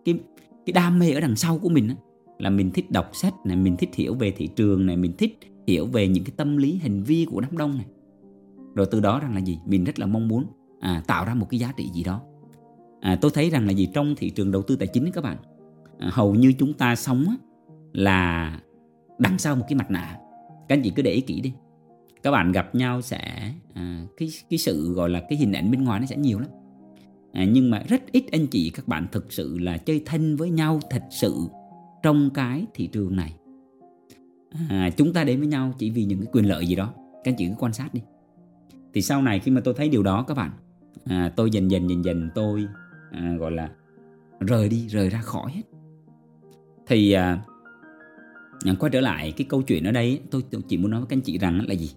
cái 0.04 0.18
cái 0.66 0.72
đam 0.72 0.98
mê 0.98 1.10
ở 1.10 1.20
đằng 1.20 1.36
sau 1.36 1.58
của 1.58 1.68
mình 1.68 1.88
đó, 1.88 1.94
là 2.38 2.50
mình 2.50 2.70
thích 2.70 2.90
đọc 2.90 3.10
sách 3.12 3.34
này 3.44 3.56
mình 3.56 3.76
thích 3.76 3.94
hiểu 3.94 4.14
về 4.14 4.30
thị 4.30 4.46
trường 4.46 4.86
này 4.86 4.96
mình 4.96 5.12
thích 5.18 5.38
hiểu 5.66 5.86
về 5.86 6.08
những 6.08 6.24
cái 6.24 6.32
tâm 6.36 6.56
lý 6.56 6.78
hành 6.82 7.02
vi 7.02 7.26
của 7.30 7.40
đám 7.40 7.56
đông 7.56 7.76
này. 7.76 7.86
Rồi 8.74 8.86
từ 8.90 9.00
đó 9.00 9.20
rằng 9.20 9.34
là 9.34 9.40
gì? 9.40 9.58
Mình 9.66 9.84
rất 9.84 9.98
là 9.98 10.06
mong 10.06 10.28
muốn 10.28 10.44
à, 10.80 11.02
tạo 11.06 11.24
ra 11.24 11.34
một 11.34 11.46
cái 11.50 11.60
giá 11.60 11.72
trị 11.76 11.90
gì 11.94 12.02
đó. 12.02 12.22
À, 13.00 13.18
tôi 13.20 13.30
thấy 13.34 13.50
rằng 13.50 13.66
là 13.66 13.72
gì? 13.72 13.88
Trong 13.94 14.14
thị 14.16 14.30
trường 14.30 14.50
đầu 14.50 14.62
tư 14.62 14.76
tài 14.76 14.88
chính 14.88 15.10
các 15.12 15.24
bạn 15.24 15.36
à, 15.98 16.10
hầu 16.12 16.34
như 16.34 16.52
chúng 16.58 16.72
ta 16.72 16.96
sống 16.96 17.36
là 17.92 18.60
đằng 19.18 19.38
sau 19.38 19.56
một 19.56 19.64
cái 19.68 19.76
mặt 19.76 19.90
nạ. 19.90 20.16
Các 20.68 20.76
anh 20.76 20.82
chị 20.82 20.92
cứ 20.96 21.02
để 21.02 21.10
ý 21.10 21.20
kỹ 21.20 21.40
đi. 21.40 21.52
Các 22.22 22.30
bạn 22.30 22.52
gặp 22.52 22.74
nhau 22.74 23.02
sẽ 23.02 23.52
à, 23.74 24.06
cái 24.16 24.28
cái 24.50 24.58
sự 24.58 24.92
gọi 24.92 25.10
là 25.10 25.20
cái 25.28 25.38
hình 25.38 25.52
ảnh 25.52 25.70
bên 25.70 25.84
ngoài 25.84 26.00
nó 26.00 26.06
sẽ 26.06 26.16
nhiều 26.16 26.38
lắm. 26.38 26.50
À, 27.32 27.44
nhưng 27.52 27.70
mà 27.70 27.82
rất 27.88 28.02
ít 28.12 28.24
anh 28.32 28.46
chị 28.46 28.70
các 28.70 28.88
bạn 28.88 29.06
thực 29.12 29.32
sự 29.32 29.58
là 29.58 29.78
chơi 29.78 30.02
thân 30.06 30.36
với 30.36 30.50
nhau 30.50 30.80
thật 30.90 31.02
sự 31.10 31.34
trong 32.08 32.30
cái 32.30 32.66
thị 32.74 32.86
trường 32.86 33.16
này. 33.16 33.34
À, 34.68 34.90
chúng 34.96 35.12
ta 35.12 35.24
đến 35.24 35.38
với 35.38 35.48
nhau 35.48 35.74
chỉ 35.78 35.90
vì 35.90 36.04
những 36.04 36.18
cái 36.18 36.28
quyền 36.32 36.44
lợi 36.44 36.66
gì 36.66 36.74
đó. 36.74 36.92
Các 37.24 37.32
anh 37.32 37.34
chị 37.38 37.46
cứ 37.46 37.54
quan 37.58 37.72
sát 37.72 37.94
đi. 37.94 38.00
Thì 38.94 39.02
sau 39.02 39.22
này 39.22 39.40
khi 39.40 39.50
mà 39.50 39.60
tôi 39.60 39.74
thấy 39.74 39.88
điều 39.88 40.02
đó 40.02 40.24
các 40.28 40.36
bạn 40.36 40.50
à, 41.04 41.32
tôi 41.36 41.50
dần 41.50 41.70
dần 41.70 41.90
dần 41.90 42.04
dần 42.04 42.28
tôi 42.34 42.66
à, 43.12 43.36
gọi 43.38 43.50
là 43.50 43.70
rời 44.40 44.68
đi 44.68 44.88
rời 44.88 45.10
ra 45.10 45.20
khỏi 45.20 45.50
hết. 45.54 45.62
Thì 46.86 47.12
à, 47.12 47.42
à 48.64 48.74
quay 48.78 48.90
trở 48.90 49.00
lại 49.00 49.32
cái 49.36 49.46
câu 49.50 49.62
chuyện 49.62 49.84
ở 49.84 49.92
đây 49.92 50.20
tôi, 50.30 50.42
tôi 50.50 50.62
chỉ 50.68 50.76
muốn 50.76 50.90
nói 50.90 51.00
với 51.00 51.06
các 51.06 51.16
anh 51.16 51.22
chị 51.22 51.38
rằng 51.38 51.66
là 51.68 51.74
gì? 51.74 51.90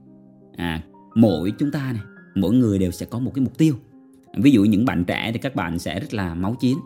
À, 0.58 0.84
mỗi 1.16 1.54
chúng 1.60 1.72
ta 1.72 1.92
này 1.92 2.04
mỗi 2.36 2.54
người 2.54 2.80
đều 2.80 2.92
sẽ 2.92 3.06
có 3.06 3.20
một 3.20 3.32
cái 3.36 3.44
mục 3.44 3.58
tiêu. 3.58 3.76
Ví 4.38 4.52
dụ 4.52 4.64
những 4.64 4.86
bạn 4.86 5.04
trẻ 5.06 5.32
thì 5.34 5.40
các 5.40 5.56
bạn 5.56 5.80
sẽ 5.80 6.00
rất 6.00 6.14
là 6.14 6.34
máu 6.34 6.56
chiến. 6.60 6.78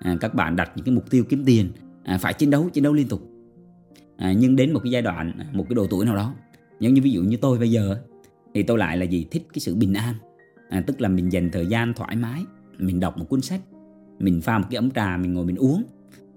À, 0.00 0.16
các 0.20 0.34
bạn 0.34 0.56
đặt 0.56 0.72
những 0.76 0.84
cái 0.84 0.94
mục 0.94 1.10
tiêu 1.10 1.24
kiếm 1.28 1.44
tiền 1.44 1.70
à, 2.04 2.18
phải 2.18 2.34
chiến 2.34 2.50
đấu 2.50 2.70
chiến 2.70 2.84
đấu 2.84 2.92
liên 2.92 3.08
tục. 3.08 3.30
À, 4.16 4.32
nhưng 4.32 4.56
đến 4.56 4.72
một 4.72 4.80
cái 4.84 4.90
giai 4.92 5.02
đoạn 5.02 5.32
một 5.52 5.66
cái 5.68 5.74
độ 5.74 5.86
tuổi 5.90 6.06
nào 6.06 6.16
đó 6.16 6.34
giống 6.80 6.94
như 6.94 7.02
ví 7.02 7.10
dụ 7.10 7.22
như 7.22 7.36
tôi 7.36 7.58
bây 7.58 7.70
giờ 7.70 8.02
thì 8.54 8.62
tôi 8.62 8.78
lại 8.78 8.96
là 8.96 9.04
gì? 9.04 9.26
Thích 9.30 9.46
cái 9.52 9.60
sự 9.60 9.74
bình 9.74 9.94
an. 9.94 10.14
À, 10.68 10.84
tức 10.86 11.00
là 11.00 11.08
mình 11.08 11.32
dành 11.32 11.50
thời 11.50 11.66
gian 11.66 11.94
thoải 11.94 12.16
mái 12.16 12.44
mình 12.78 13.00
đọc 13.00 13.18
một 13.18 13.24
cuốn 13.28 13.40
sách 13.40 13.60
mình 14.18 14.40
pha 14.40 14.58
một 14.58 14.64
cái 14.70 14.76
ấm 14.76 14.90
trà 14.90 15.16
mình 15.16 15.34
ngồi 15.34 15.44
mình 15.44 15.56
uống 15.56 15.82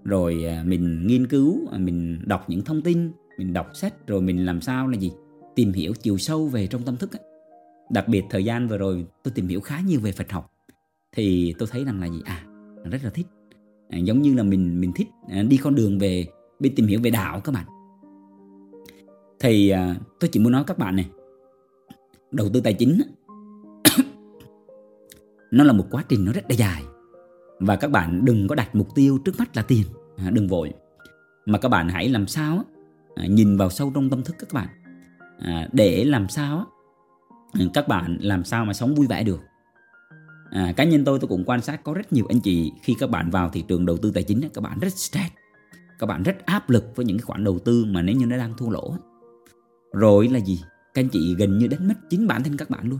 rồi 0.04 0.46
à, 0.46 0.64
mình 0.66 1.08
nghiên 1.08 1.28
cứu 1.28 1.68
à, 1.72 1.78
mình 1.78 2.20
đọc 2.26 2.50
những 2.50 2.62
thông 2.62 2.82
tin 2.82 3.12
mình 3.38 3.54
đọc 3.54 3.70
sách 3.74 4.08
rồi 4.08 4.22
mình 4.22 4.46
làm 4.46 4.62
sao 4.62 4.88
là 4.88 4.98
gì? 4.98 5.12
Tìm 5.56 5.74
hiểu 5.74 5.94
chiều 5.94 6.18
sâu 6.18 6.48
về 6.48 6.68
trong 6.68 6.84
tâm 6.84 6.98
thức 6.98 7.18
ấy. 7.18 7.22
đặc 7.90 8.08
biệt 8.08 8.24
thời 8.30 8.46
gian 8.46 8.68
vừa 8.68 8.78
rồi 8.78 9.06
tôi 9.24 9.32
tìm 9.36 9.48
hiểu 9.48 9.62
khá 9.62 9.82
nhiều 9.82 10.00
về 10.00 10.12
Phật 10.12 10.32
học 10.32 10.52
thì 11.16 11.54
tôi 11.60 11.70
thấy 11.72 11.86
rằng 11.86 12.02
là 12.02 12.08
gì? 12.08 12.22
À 12.26 12.44
rất 12.84 13.04
là 13.04 13.10
thích 13.10 13.28
à, 13.90 13.98
giống 13.98 14.22
như 14.22 14.34
là 14.34 14.44
mình 14.44 14.82
mình 14.82 14.92
thích 14.96 15.08
à, 15.30 15.44
đi 15.44 15.58
con 15.58 15.76
đường 15.76 16.00
về 16.00 16.26
bên 16.60 16.76
tìm 16.76 16.88
hiểu 16.88 17.00
về 17.04 17.10
đạo 17.10 17.40
các 17.40 17.52
bạn. 17.52 17.66
Thì 19.40 19.70
à, 19.70 19.96
tôi 20.20 20.30
chỉ 20.34 20.40
muốn 20.40 20.52
nói 20.52 20.64
các 20.68 20.78
bạn 20.78 20.96
này 20.96 21.10
đầu 22.32 22.50
tư 22.54 22.62
tài 22.62 22.74
chính 22.74 23.02
nó 25.52 25.64
là 25.64 25.74
một 25.74 25.86
quá 25.92 26.04
trình 26.10 26.26
nó 26.26 26.32
rất 26.32 26.44
là 26.50 26.56
dài. 26.56 26.84
Và 27.60 27.76
các 27.76 27.92
bạn 27.92 28.26
đừng 28.26 28.48
có 28.48 28.56
đặt 28.56 28.76
mục 28.76 28.96
tiêu 28.96 29.18
trước 29.26 29.40
mắt 29.40 29.58
là 29.58 29.62
tiền 29.62 29.84
à, 30.18 30.30
đừng 30.30 30.48
vội. 30.48 30.74
Mà 31.46 31.58
các 31.58 31.70
bạn 31.70 31.90
hãy 31.90 32.10
làm 32.10 32.28
sao 32.28 32.64
à, 33.16 33.26
nhìn 33.26 33.58
vào 33.58 33.70
sâu 33.70 33.92
trong 33.96 34.10
tâm 34.10 34.24
thức 34.24 34.36
các 34.40 34.54
bạn. 34.54 34.68
À, 35.40 35.70
để 35.72 36.04
làm 36.04 36.30
sao 36.30 36.66
các 37.74 37.88
bạn 37.88 38.18
làm 38.22 38.44
sao 38.44 38.66
mà 38.66 38.74
sống 38.74 38.96
vui 38.96 39.08
vẻ 39.08 39.24
được 39.24 39.40
à, 40.52 40.74
cá 40.78 40.84
nhân 40.84 41.06
tôi 41.06 41.20
tôi 41.20 41.28
cũng 41.28 41.44
quan 41.46 41.62
sát 41.62 41.84
có 41.84 41.94
rất 41.94 42.14
nhiều 42.14 42.26
anh 42.30 42.40
chị 42.40 42.72
khi 42.84 42.96
các 43.00 43.10
bạn 43.10 43.30
vào 43.30 43.50
thị 43.50 43.64
trường 43.68 43.86
đầu 43.86 43.98
tư 43.98 44.12
tài 44.12 44.24
chính 44.24 44.50
các 44.54 44.62
bạn 44.62 44.80
rất 44.80 44.94
stress 44.94 45.34
các 46.00 46.08
bạn 46.08 46.24
rất 46.24 46.46
áp 46.46 46.70
lực 46.70 46.96
với 46.96 47.06
những 47.06 47.18
cái 47.18 47.24
khoản 47.24 47.44
đầu 47.44 47.60
tư 47.60 47.86
mà 47.86 48.02
nếu 48.02 48.16
như 48.16 48.26
nó 48.26 48.38
đang 48.38 48.54
thua 48.58 48.70
lỗ 48.70 48.98
rồi 49.94 50.28
là 50.28 50.40
gì? 50.40 50.62
Các 50.94 51.02
anh 51.02 51.10
chị 51.10 51.36
gần 51.36 51.58
như 51.58 51.68
đánh 51.68 51.88
mất 51.88 51.94
chính 52.10 52.28
bản 52.28 52.44
thân 52.44 52.58
các 52.58 52.70
bạn 52.70 52.90
luôn. 52.90 53.00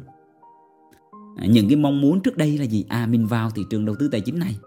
À, 1.38 1.46
những 1.46 1.68
cái 1.70 1.76
mong 1.76 2.02
muốn 2.02 2.22
trước 2.22 2.38
đây 2.38 2.58
là 2.58 2.66
gì? 2.66 2.86
À 2.90 3.06
mình 3.06 3.28
vào 3.28 3.52
thị 3.52 3.64
trường 3.70 3.86
đầu 3.86 3.96
tư 4.00 4.08
tài 4.08 4.22
chính 4.22 4.40
này. 4.40 4.58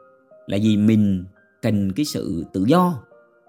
Là 0.47 0.57
gì? 0.57 0.77
Mình 0.77 1.25
cần 1.63 1.93
cái 1.93 2.05
sự 2.05 2.45
tự 2.53 2.65
do. 2.65 3.03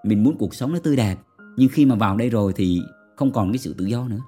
Mình 0.04 0.24
muốn 0.24 0.36
cuộc 0.38 0.54
sống 0.54 0.72
nó 0.72 0.78
tươi 0.78 0.96
đẹp. 0.96 1.16
Nhưng 1.56 1.68
khi 1.68 1.86
mà 1.86 1.94
vào 1.94 2.16
đây 2.16 2.30
rồi 2.30 2.52
thì 2.56 2.82
không 3.16 3.32
còn 3.32 3.52
cái 3.52 3.58
sự 3.58 3.74
tự 3.78 3.84
do 3.84 4.08
nữa. 4.08 4.20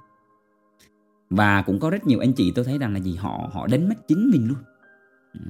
Và 1.29 1.61
cũng 1.61 1.79
có 1.79 1.89
rất 1.89 2.07
nhiều 2.07 2.19
anh 2.19 2.33
chị 2.33 2.51
tôi 2.55 2.65
thấy 2.65 2.77
rằng 2.77 2.93
là 2.93 2.99
gì? 2.99 3.15
Họ 3.15 3.49
họ 3.53 3.67
đánh 3.67 3.89
mất 3.89 4.07
chính 4.07 4.29
mình 4.31 4.47
luôn 4.47 4.57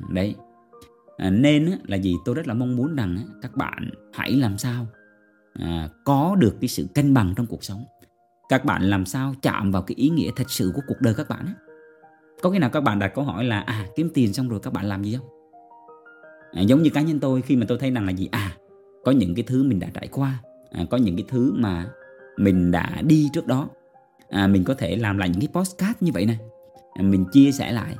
đấy. 0.10 0.36
À, 1.18 1.30
nên 1.30 1.72
là 1.84 1.98
gì? 1.98 2.15
Tôi 2.25 2.36
rất 2.36 2.48
là 2.48 2.54
mong 2.54 2.75
muốn 2.75 2.96
rằng 2.96 3.18
các 3.42 3.56
bạn 3.56 3.89
hãy 4.13 4.32
làm 4.32 4.58
sao 4.58 4.88
à, 5.54 5.89
có 6.06 6.36
được 6.39 6.56
cái 6.62 6.68
sự 6.68 6.88
cân 6.96 7.13
bằng 7.13 7.34
trong 7.38 7.46
cuộc 7.46 7.63
sống. 7.63 7.86
Các 8.50 8.65
bạn 8.65 8.84
làm 8.84 9.06
sao 9.06 9.34
chạm 9.42 9.72
vào 9.72 9.82
cái 9.82 9.96
ý 9.96 10.10
nghĩa 10.10 10.32
thật 10.36 10.51
sự 10.51 10.72
của 10.75 10.82
cuộc 10.88 11.01
đời 11.01 11.13
các 11.13 11.30
bạn 11.30 11.46
có 12.42 12.50
khi 12.50 12.60
nào 12.60 12.70
các 12.70 12.82
bạn 12.82 13.00
đặt 13.00 13.12
câu 13.15 13.24
hỏi 13.24 13.44
là 13.44 13.60
à 13.60 13.86
kiếm 13.96 14.10
tiền 14.13 14.34
xong 14.34 14.50
rồi 14.50 14.60
các 14.63 14.74
bạn 14.74 14.86
làm 14.86 15.04
gì 15.04 15.18
không? 15.18 15.27
À, 16.51 16.62
giống 16.62 16.82
như 16.82 16.89
cá 16.89 17.01
nhân 17.01 17.20
tôi 17.20 17.42
khi 17.42 17.56
mà 17.56 17.65
tôi 17.70 17.77
thấy 17.77 17.92
rằng 17.92 18.06
là 18.06 18.12
gì? 18.12 18.30
À 18.32 18.58
có 19.06 19.12
những 19.12 19.36
cái 19.36 19.44
thứ 19.48 19.63
mình 19.63 19.80
đã 19.80 19.88
trải 19.94 20.08
qua 20.12 20.39
à, 20.72 20.86
có 20.89 20.98
những 20.98 21.15
cái 21.15 21.25
thứ 21.27 21.54
mà 21.56 21.88
mình 22.38 22.72
đã 22.72 23.01
đi 23.01 23.30
trước 23.34 23.48
đó. 23.48 23.70
À, 24.30 24.48
mình 24.48 24.63
có 24.63 24.74
thể 24.74 24.96
làm 24.96 25.18
lại 25.18 25.30
những 25.30 25.42
cái 25.42 25.50
postcard 25.54 25.98
như 26.00 26.12
vậy 26.13 26.25
này 26.25 26.39
à, 26.94 27.04
mình 27.04 27.25
chia 27.32 27.51
sẻ 27.51 27.72
lại. 27.72 27.96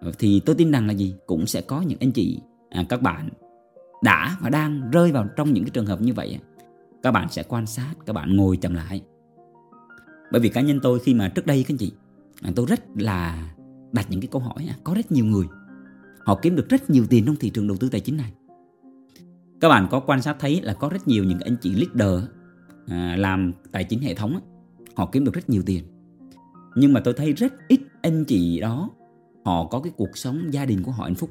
Ờ, 0.00 0.12
thì 0.18 0.40
tôi 0.46 0.56
tin 0.56 0.70
rằng 0.70 0.86
là 0.86 0.92
gì? 0.92 1.14
Cũng 1.26 1.46
sẽ 1.46 1.60
có 1.60 1.80
những 1.80 1.98
anh 2.00 2.12
chị 2.12 2.40
à, 2.70 2.84
các 2.88 3.02
bạn 3.02 3.28
đã 4.02 4.36
và 4.40 4.50
đang 4.50 4.90
rơi 4.90 5.12
vào 5.12 5.28
trong 5.36 5.52
những 5.52 5.64
cái 5.64 5.70
trường 5.70 5.86
hợp 5.86 6.00
như 6.00 6.12
vậy 6.14 6.38
các 7.06 7.12
bạn 7.12 7.28
sẽ 7.30 7.42
quan 7.48 7.66
sát 7.66 7.94
các 8.06 8.12
bạn 8.12 8.36
ngồi 8.36 8.56
chậm 8.56 8.74
lại. 8.74 9.02
Bởi 10.32 10.40
vì 10.40 10.48
cá 10.48 10.60
nhân 10.60 10.80
tôi 10.82 10.98
khi 10.98 11.14
mà 11.14 11.28
trước 11.28 11.46
đây 11.46 11.64
các 11.68 11.74
anh 11.74 11.78
chị 11.78 11.92
à, 12.42 12.50
tôi 12.56 12.66
rất 12.66 12.80
là 12.94 13.50
đặt 13.92 14.06
những 14.10 14.20
cái 14.20 14.28
câu 14.32 14.42
hỏi 14.42 14.66
à, 14.68 14.76
có 14.84 14.94
rất 14.94 15.12
nhiều 15.12 15.24
người 15.24 15.46
họ 16.24 16.38
kiếm 16.42 16.56
được 16.56 16.68
rất 16.68 16.90
nhiều 16.90 17.06
tiền 17.10 17.26
trong 17.26 17.36
thị 17.36 17.50
trường 17.50 17.68
đầu 17.68 17.76
tư 17.76 17.88
tài 17.88 18.00
chính 18.00 18.16
này. 18.16 18.32
Các 19.60 19.68
bạn 19.68 19.86
có 19.90 20.00
quan 20.00 20.22
sát 20.22 20.36
thấy 20.38 20.60
là 20.62 20.74
có 20.74 20.88
rất 20.88 21.08
nhiều 21.08 21.24
những 21.24 21.40
anh 21.40 21.56
chị 21.60 21.74
leader 21.74 22.24
à, 22.86 23.16
làm 23.18 23.52
tài 23.72 23.84
chính 23.84 24.00
hệ 24.00 24.14
thống 24.14 24.40
họ 24.94 25.08
kiếm 25.12 25.24
được 25.24 25.34
rất 25.34 25.50
nhiều 25.50 25.62
tiền. 25.66 25.84
Nhưng 26.76 26.92
mà 26.92 27.00
tôi 27.00 27.14
thấy 27.14 27.32
rất 27.32 27.54
ít 27.68 27.80
anh 28.02 28.24
chị 28.24 28.60
đó 28.60 28.90
họ 29.46 29.66
có 29.66 29.80
cái 29.80 29.92
cuộc 29.96 30.16
sống 30.16 30.48
gia 30.50 30.64
đình 30.64 30.82
của 30.82 30.92
họ 30.92 31.04
hạnh 31.04 31.14
phúc. 31.14 31.30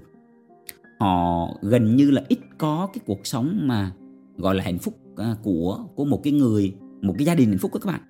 Họ 1.00 1.48
gần 1.62 1.96
như 1.96 2.12
là 2.12 2.24
ít 2.28 2.40
có 2.58 2.90
cái 2.94 3.04
cuộc 3.06 3.28
sống 3.28 3.60
mà 3.62 3.92
gọi 4.38 4.56
là 4.56 4.64
hạnh 4.64 4.80
phúc 4.80 4.98
à, 5.18 5.36
của 5.44 5.86
của 5.96 6.06
một 6.06 6.22
cái 6.24 6.34
người 6.34 6.76
một 7.02 7.16
cái 7.18 7.26
gia 7.26 7.36
đình 7.36 7.50
hạnh 7.50 7.58
phúc 7.58 7.74
đó 7.74 7.80
các 7.84 7.92
bạn. 7.92 8.02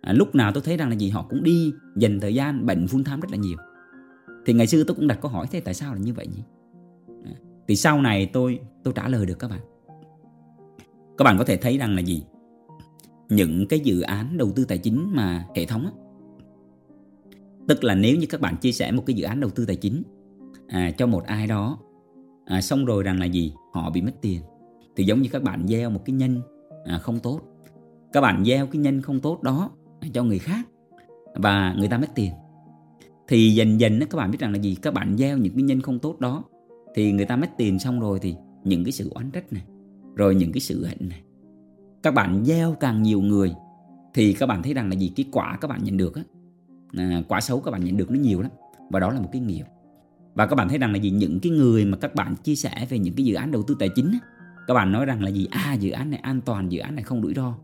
À, 0.00 0.12
lúc 0.12 0.34
nào 0.34 0.52
tôi 0.52 0.62
thấy 0.62 0.76
rằng 0.76 0.88
là 0.88 0.94
gì 0.94 1.10
họ 1.10 1.26
cũng 1.30 1.42
đi 1.42 1.72
dành 1.96 2.20
thời 2.20 2.34
gian 2.34 2.66
bệnh 2.66 2.86
full 2.86 3.04
time 3.04 3.16
rất 3.16 3.30
là 3.30 3.36
nhiều. 3.36 3.56
Thì 4.46 4.52
ngày 4.52 4.66
xưa 4.66 4.84
tôi 4.84 4.94
cũng 4.94 5.06
đặt 5.06 5.18
câu 5.22 5.30
hỏi 5.30 5.46
thế 5.50 5.60
tại 5.60 5.74
sao 5.74 5.94
là 5.94 6.00
như 6.00 6.14
vậy 6.14 6.26
nhỉ? 6.26 6.42
À, 7.24 7.32
thì 7.68 7.76
sau 7.76 8.00
này 8.00 8.26
tôi 8.26 8.60
tôi 8.84 8.94
trả 8.96 9.08
lời 9.08 9.26
được 9.26 9.38
các 9.38 9.50
bạn. 9.50 9.60
Các 11.18 11.24
bạn 11.24 11.38
có 11.38 11.44
thể 11.44 11.56
thấy 11.56 11.78
rằng 11.78 11.94
là 11.94 12.00
gì? 12.00 12.24
Những 13.28 13.66
cái 13.68 13.80
dự 13.80 14.00
án 14.00 14.36
đầu 14.36 14.52
tư 14.56 14.64
tài 14.64 14.78
chính 14.78 15.12
mà 15.14 15.46
hệ 15.54 15.66
thống 15.66 15.86
á, 15.86 15.92
tức 17.68 17.84
là 17.84 17.94
nếu 17.94 18.16
như 18.16 18.26
các 18.26 18.40
bạn 18.40 18.56
chia 18.56 18.72
sẻ 18.72 18.92
một 18.92 19.02
cái 19.06 19.16
dự 19.16 19.24
án 19.24 19.40
đầu 19.40 19.50
tư 19.50 19.66
tài 19.66 19.76
chính 19.76 20.02
à, 20.68 20.90
cho 20.98 21.06
một 21.06 21.24
ai 21.24 21.46
đó 21.46 21.78
à, 22.44 22.60
xong 22.60 22.84
rồi 22.84 23.02
rằng 23.02 23.20
là 23.20 23.26
gì? 23.26 23.52
Họ 23.72 23.90
bị 23.90 24.02
mất 24.02 24.12
tiền. 24.20 24.42
Thì 24.96 25.04
giống 25.04 25.22
như 25.22 25.28
các 25.32 25.42
bạn 25.42 25.68
gieo 25.68 25.90
một 25.90 26.00
cái 26.04 26.14
nhân 26.14 26.40
à, 26.84 26.98
không 26.98 27.18
tốt. 27.18 27.40
Các 28.12 28.20
bạn 28.20 28.44
gieo 28.44 28.66
cái 28.66 28.80
nhân 28.80 29.02
không 29.02 29.20
tốt 29.20 29.42
đó 29.42 29.70
à, 30.00 30.08
cho 30.12 30.24
người 30.24 30.38
khác 30.38 30.68
và 31.34 31.74
người 31.78 31.88
ta 31.88 31.98
mất 31.98 32.08
tiền. 32.14 32.32
Thì 33.28 33.54
dần 33.54 33.80
dần 33.80 34.00
các 34.00 34.16
bạn 34.16 34.30
biết 34.30 34.38
rằng 34.40 34.52
là 34.52 34.58
gì? 34.58 34.76
Các 34.82 34.94
bạn 34.94 35.16
gieo 35.18 35.36
những 35.38 35.54
cái 35.54 35.62
nhân 35.62 35.80
không 35.80 35.98
tốt 35.98 36.20
đó 36.20 36.44
thì 36.94 37.12
người 37.12 37.24
ta 37.24 37.36
mất 37.36 37.50
tiền 37.56 37.78
xong 37.78 38.00
rồi 38.00 38.18
thì 38.22 38.34
những 38.64 38.84
cái 38.84 38.92
sự 38.92 39.10
oán 39.14 39.30
trách 39.30 39.52
này 39.52 39.62
rồi 40.14 40.34
những 40.34 40.52
cái 40.52 40.60
sự 40.60 40.84
hận 40.84 41.08
này. 41.08 41.22
Các 42.02 42.14
bạn 42.14 42.44
gieo 42.44 42.76
càng 42.80 43.02
nhiều 43.02 43.20
người 43.20 43.54
thì 44.14 44.32
các 44.32 44.46
bạn 44.46 44.62
thấy 44.62 44.74
rằng 44.74 44.88
là 44.88 44.94
gì? 44.94 45.12
Cái 45.16 45.26
quả 45.32 45.58
các 45.60 45.68
bạn 45.68 45.84
nhận 45.84 45.96
được 45.96 46.14
á 46.14 46.22
à, 46.96 47.22
quả 47.28 47.40
xấu 47.40 47.60
các 47.60 47.70
bạn 47.70 47.84
nhận 47.84 47.96
được 47.96 48.10
nó 48.10 48.18
nhiều 48.18 48.42
lắm. 48.42 48.50
Và 48.90 49.00
đó 49.00 49.10
là 49.10 49.20
một 49.20 49.28
cái 49.32 49.40
nghiệp. 49.40 49.64
Và 50.34 50.46
các 50.46 50.56
bạn 50.56 50.68
thấy 50.68 50.78
rằng 50.78 50.92
là 50.92 50.98
gì? 50.98 51.10
Những 51.10 51.40
cái 51.40 51.52
người 51.52 51.84
mà 51.84 51.96
các 51.96 52.14
bạn 52.14 52.36
chia 52.36 52.54
sẻ 52.54 52.86
về 52.90 52.98
những 52.98 53.14
cái 53.14 53.26
dự 53.26 53.34
án 53.34 53.50
đầu 53.50 53.62
tư 53.62 53.76
tài 53.78 53.88
chính 53.88 54.18
các 54.66 54.74
bạn 54.74 54.92
nói 54.92 55.06
rằng 55.06 55.22
là 55.22 55.30
gì? 55.30 55.48
À 55.50 55.74
dự 55.74 55.90
án 55.90 56.10
này 56.10 56.20
an 56.22 56.40
toàn 56.40 56.72
dự 56.72 56.78
án 56.80 56.94
này 56.94 57.04
không 57.04 57.22
rủi 57.22 57.34
ro. 57.34 57.54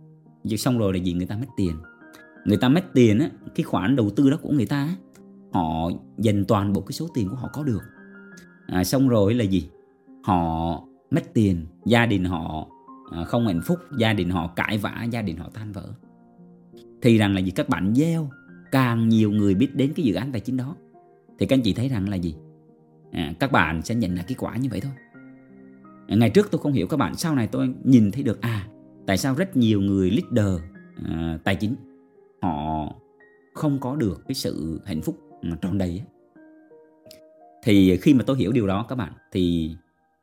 Nhưng 0.45 0.59
xong 0.59 0.79
rồi 0.79 0.93
là 0.93 0.99
gì? 0.99 1.13
Người 1.13 1.27
ta 1.27 1.37
mất 1.37 1.47
tiền. 1.57 1.77
Người 2.45 2.57
ta 2.57 2.69
mất 2.69 2.85
tiền 2.95 3.19
á 3.19 3.31
cái 3.55 3.65
khoản 3.65 3.97
đầu 3.97 4.11
tư 4.11 4.31
đó 4.31 4.37
của 4.43 4.51
người 4.51 4.67
ta 4.67 4.89
họ 5.53 5.91
dành 6.19 6.45
toàn 6.45 6.73
bộ 6.73 6.81
cái 6.81 6.93
số 6.93 7.09
tiền 7.15 7.29
của 7.29 7.37
họ 7.37 7.51
có 7.53 7.63
được. 7.63 7.83
À, 8.67 8.85
xong 8.85 9.09
rồi 9.09 9.35
là 9.35 9.45
gì? 9.45 9.69
Họ 10.25 10.83
mất 11.11 11.35
tiền 11.35 11.67
gia 11.87 12.07
đình 12.07 12.25
họ 12.25 12.67
à, 13.13 13.25
không 13.25 13.47
hạnh 13.47 13.61
phúc 13.65 13.79
gia 13.99 14.13
đình 14.13 14.31
họ 14.31 14.47
cãi 14.47 14.79
vã 14.79 15.05
gia 15.11 15.23
đình 15.23 15.37
họ 15.37 15.51
tan 15.55 15.73
vỡ. 15.73 15.93
Thì 17.03 17.19
rằng 17.19 17.35
là 17.35 17.41
gì? 17.41 17.51
Các 17.51 17.69
bạn 17.69 17.95
gieo 17.95 18.31
càng 18.73 19.09
nhiều 19.09 19.31
người 19.31 19.55
biết 19.55 19.75
đến 19.75 19.93
cái 19.97 20.05
dự 20.05 20.15
án 20.15 20.33
tài 20.33 20.41
chính 20.41 20.57
đó. 20.57 20.77
Thì 21.39 21.47
các 21.47 21.57
anh 21.57 21.63
chị 21.63 21.73
thấy 21.75 21.89
rằng 21.89 22.09
là 22.09 22.17
gì? 22.17 22.35
À, 23.13 23.33
các 23.41 23.53
bạn 23.53 23.83
sẽ 23.83 23.95
nhận 23.95 24.15
lại 24.15 24.25
kết 24.29 24.35
quả 24.39 24.57
như 24.57 24.69
vậy 24.71 24.81
thôi. 24.81 24.93
À, 26.09 26.17
ngày 26.17 26.31
trước 26.31 26.49
tôi 26.51 26.61
không 26.61 26.73
hiểu 26.73 26.87
các 26.87 26.97
bạn 26.97 27.15
sau 27.15 27.35
này 27.35 27.47
tôi 27.47 27.75
nhìn 27.85 28.11
thấy 28.11 28.23
được 28.23 28.41
à 28.41 28.69
tại 29.07 29.19
sao 29.19 29.35
rất 29.35 29.57
nhiều 29.57 29.81
người 29.81 30.11
leader 30.11 30.61
à, 31.09 31.39
tài 31.45 31.57
chính 31.57 31.75
họ 32.43 32.89
không 33.55 33.81
có 33.81 33.97
được 33.97 34.23
cái 34.29 34.35
sự 34.35 34.81
hạnh 34.85 35.03
phúc 35.03 35.19
tròn 35.61 35.79
đầy 35.79 36.03
thì 37.63 37.97
khi 37.97 38.15
mà 38.15 38.25
tôi 38.27 38.37
hiểu 38.37 38.53
điều 38.53 38.67
đó 38.67 38.87
các 38.89 38.95
bạn 38.95 39.13
thì 39.33 39.75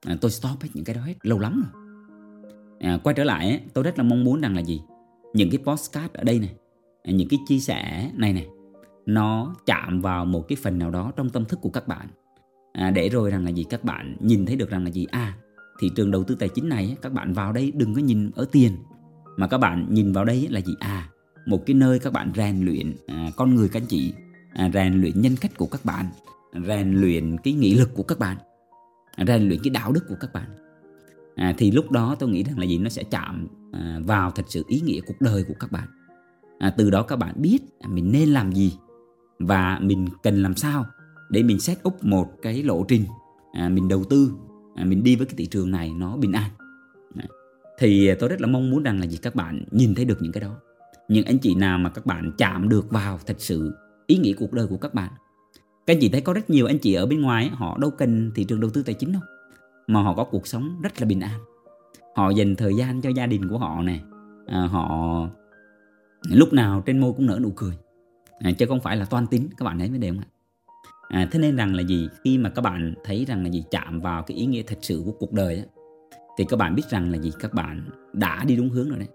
à, 0.06 0.18
tôi 0.22 0.32
stop 0.32 0.62
hết 0.62 0.70
những 0.74 0.86
cái 0.86 0.96
đó 0.96 1.02
hết 1.02 1.14
lâu 1.22 1.40
lắm 1.40 1.64
rồi. 1.64 1.84
À, 2.80 3.00
quay 3.04 3.14
trở 3.14 3.24
lại 3.24 3.62
tôi 3.74 3.84
rất 3.84 3.98
là 3.98 4.04
mong 4.04 4.24
muốn 4.24 4.42
rằng 4.42 4.56
là 4.56 4.62
gì? 4.62 4.82
Những 5.34 5.50
cái 5.50 5.60
postcard 5.66 6.14
ở 6.14 6.24
đây 6.24 6.40
này 6.40 6.54
những 7.06 7.28
cái 7.28 7.40
chia 7.48 7.60
sẻ 7.60 8.12
này 8.14 8.34
này 8.34 8.48
nó 9.06 9.56
chạm 9.66 10.02
vào 10.02 10.26
một 10.26 10.48
cái 10.48 10.58
phần 10.62 10.80
nào 10.80 10.92
đó 10.92 11.12
trong 11.16 11.30
tâm 11.30 11.46
thức 11.46 11.60
của 11.62 11.70
các 11.70 11.88
bạn. 11.88 12.08
À, 12.74 12.92
để 12.92 13.10
rồi 13.10 13.30
rằng 13.32 13.46
là 13.46 13.50
gì? 13.50 13.66
Các 13.70 13.84
bạn 13.84 14.18
nhìn 14.20 14.46
thấy 14.46 14.56
được 14.56 14.70
rằng 14.70 14.84
là 14.84 14.90
gì? 14.90 15.06
À 15.12 15.38
thị 15.80 15.92
trường 15.96 16.12
đầu 16.12 16.24
tư 16.24 16.36
tài 16.36 16.50
chính 16.50 16.70
này 16.70 16.98
các 17.02 17.14
bạn 17.14 17.34
vào 17.34 17.54
đây 17.54 17.72
đừng 17.76 17.94
có 17.94 18.02
nhìn 18.02 18.32
ở 18.36 18.46
tiền. 18.52 18.72
Mà 19.38 19.48
các 19.48 19.58
bạn 19.58 19.88
nhìn 19.90 20.14
vào 20.14 20.26
đây 20.26 20.48
là 20.50 20.62
gì? 20.62 20.74
À 20.80 21.10
một 21.46 21.66
cái 21.66 21.74
nơi 21.74 22.00
các 22.00 22.14
bạn 22.14 22.32
rèn 22.36 22.66
luyện 22.66 22.96
à, 23.08 23.32
con 23.36 23.56
người 23.56 23.70
các 23.70 23.82
anh 23.82 23.88
chị 23.88 24.14
à, 24.54 24.70
rèn 24.74 25.02
luyện 25.02 25.22
nhân 25.22 25.36
cách 25.42 25.52
của 25.58 25.68
các 25.68 25.86
bạn 25.86 26.06
rèn 26.68 26.94
luyện 26.94 27.38
cái 27.44 27.54
nghị 27.54 27.74
lực 27.74 27.90
của 27.94 28.04
các 28.04 28.20
bạn 28.20 28.38
rèn 29.28 29.48
luyện 29.48 29.60
cái 29.64 29.70
đạo 29.70 29.92
đức 29.92 30.04
của 30.08 30.16
các 30.20 30.34
bạn. 30.34 30.50
À, 31.36 31.54
thì 31.58 31.72
lúc 31.72 31.92
đó 31.92 32.16
tôi 32.20 32.30
nghĩ 32.30 32.44
rằng 32.44 32.60
là 32.60 32.66
gì? 32.66 32.78
Nó 32.78 32.90
sẽ 32.90 33.04
chạm 33.04 33.48
à, 33.72 34.00
vào 34.06 34.32
thật 34.32 34.46
sự 34.48 34.64
ý 34.68 34.82
nghĩa 34.82 35.00
cuộc 35.08 35.22
đời 35.22 35.44
của 35.48 35.54
các 35.60 35.72
bạn 35.72 35.88
à, 36.60 36.74
từ 36.78 36.90
đó 36.90 37.04
các 37.04 37.16
bạn 37.16 37.34
biết 37.38 37.60
mình 37.88 38.12
nên 38.12 38.30
làm 38.30 38.52
gì 38.52 38.78
và 39.40 39.80
mình 39.82 40.08
cần 40.24 40.42
làm 40.42 40.56
sao 40.56 40.86
để 41.30 41.44
mình 41.44 41.60
set 41.60 41.88
up 41.88 42.04
một 42.04 42.32
cái 42.42 42.64
lộ 42.64 42.84
trình 42.84 43.06
à, 43.54 43.70
mình 43.70 43.88
đầu 43.88 44.04
tư 44.04 44.32
à, 44.76 44.86
mình 44.86 45.04
đi 45.04 45.16
với 45.16 45.26
cái 45.26 45.36
thị 45.38 45.46
trường 45.46 45.72
này 45.72 45.92
nó 45.98 46.18
bình 46.18 46.32
an. 46.32 46.50
À, 47.16 47.26
thì 47.80 48.16
tôi 48.20 48.30
rất 48.30 48.42
là 48.42 48.48
mong 48.48 48.70
muốn 48.70 48.84
rằng 48.84 49.00
là 49.00 49.06
gì? 49.06 49.18
Các 49.18 49.36
bạn 49.36 49.66
nhìn 49.72 49.96
thấy 49.96 50.06
được 50.06 50.22
những 50.22 50.32
cái 50.32 50.42
đó. 50.42 50.56
Những 51.08 51.26
anh 51.26 51.40
chị 51.40 51.56
nào 51.56 51.78
mà 51.78 51.90
các 51.90 52.06
bạn 52.06 52.32
chạm 52.38 52.70
được 52.70 52.92
vào 52.92 53.20
thật 53.26 53.36
sự 53.38 53.74
ý 54.08 54.18
nghĩa 54.18 54.34
cuộc 54.34 54.54
đời 54.54 54.68
của 54.68 54.78
các 54.78 54.94
bạn. 54.94 55.12
Các 55.86 55.94
anh 55.94 56.00
chị 56.02 56.10
thấy 56.10 56.22
có 56.22 56.34
rất 56.34 56.50
nhiều 56.50 56.66
anh 56.66 56.80
chị 56.80 56.94
ở 56.94 57.06
bên 57.06 57.22
ngoài 57.22 57.50
họ 57.54 57.78
đâu 57.78 57.92
cần 57.92 58.32
thị 58.36 58.44
trường 58.44 58.60
đầu 58.60 58.70
tư 58.74 58.84
tài 58.84 58.96
chính 58.96 59.12
đâu 59.12 59.22
mà 59.88 60.02
họ 60.02 60.14
có 60.14 60.24
cuộc 60.24 60.48
sống 60.48 60.82
rất 60.82 61.02
là 61.02 61.08
bình 61.08 61.20
an. 61.20 61.40
Họ 62.16 62.30
dành 62.30 62.56
thời 62.56 62.76
gian 62.76 63.02
cho 63.02 63.10
gia 63.10 63.26
đình 63.26 63.50
của 63.50 63.58
họ 63.58 63.82
này 63.82 64.02
à, 64.48 64.68
họ 64.72 65.28
lúc 66.32 66.54
nào 66.54 66.84
trên 66.86 67.00
môi 67.00 67.14
cũng 67.14 67.26
nở 67.26 67.40
nụ 67.42 67.52
cười. 67.56 67.78
À, 68.40 68.52
chứ 68.52 68.66
không 68.66 68.82
phải 68.82 68.98
là 68.98 69.06
toan 69.06 69.28
tính 69.28 69.50
các 69.58 69.66
bạn 69.66 69.80
thấy 69.80 69.90
mới 69.90 69.98
đề 70.00 70.10
không 70.10 70.20
ạ? 70.20 70.28
À, 71.10 71.28
thế 71.32 71.40
nên 71.40 71.56
rằng 71.56 71.76
là 71.76 71.84
gì? 71.84 72.10
Khi 72.24 72.38
mà 72.38 72.50
các 72.50 72.62
bạn 72.62 72.94
thấy 73.04 73.26
rằng 73.26 73.44
là 73.44 73.50
gì? 73.50 73.64
Chạm 73.72 74.02
vào 74.02 74.24
cái 74.24 74.38
ý 74.38 74.46
nghĩa 74.46 74.62
thật 74.62 74.78
sự 74.82 75.02
của 75.06 75.12
cuộc 75.12 75.34
đời 75.34 75.58
á, 75.58 75.64
thì 76.38 76.46
các 76.50 76.58
bạn 76.58 76.76
biết 76.76 76.84
rằng 76.90 77.12
là 77.12 77.18
gì? 77.18 77.32
Các 77.40 77.54
bạn 77.54 77.90
đã 78.14 78.44
đi 78.48 78.56
đúng 78.56 78.70
hướng 78.70 78.90
rồi 78.90 79.00
đấy. 79.00 79.08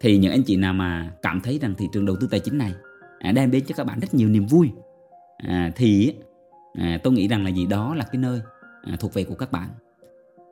Thì 0.00 0.18
những 0.18 0.32
anh 0.32 0.42
chị 0.42 0.56
nào 0.56 0.72
mà 0.72 1.12
cảm 1.22 1.40
thấy 1.40 1.58
rằng 1.58 1.74
thị 1.78 1.88
trường 1.92 2.06
đầu 2.06 2.16
tư 2.20 2.28
tài 2.30 2.40
chính 2.40 2.58
này 2.58 2.74
à, 3.18 3.32
đem 3.32 3.50
đến 3.50 3.64
cho 3.66 3.74
các 3.76 3.84
bạn 3.84 4.00
rất 4.00 4.14
nhiều 4.14 4.28
niềm 4.28 4.46
vui 4.46 4.70
à, 5.36 5.72
thì 5.76 6.14
à, 6.74 7.00
tôi 7.02 7.12
nghĩ 7.12 7.28
rằng 7.28 7.44
là 7.44 7.50
gì? 7.50 7.66
Đó 7.66 7.94
là 7.94 8.04
cái 8.04 8.18
nơi 8.18 8.40
à, 8.82 8.96
thuộc 9.00 9.14
về 9.14 9.24
của 9.24 9.34
các 9.34 9.52
bạn. 9.52 9.68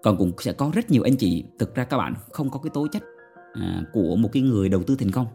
Còn 0.03 0.17
cũng 0.17 0.33
sẽ 0.39 0.53
có 0.53 0.71
rất 0.75 0.91
nhiều 0.91 1.03
anh 1.03 1.17
chị 1.17 1.45
thực 1.59 1.75
ra 1.75 1.85
các 1.85 1.97
bạn 1.97 2.15
không 2.33 2.51
có 2.51 2.59
cái 2.59 2.71
tố 2.75 2.87
chất 2.87 3.03
à, 3.53 3.83
của 3.93 4.17
một 4.17 4.31
cái 4.33 4.43
người 4.43 4.69
đầu 4.69 4.83
tư 4.83 4.97
thành 4.99 5.11
công 5.11 5.27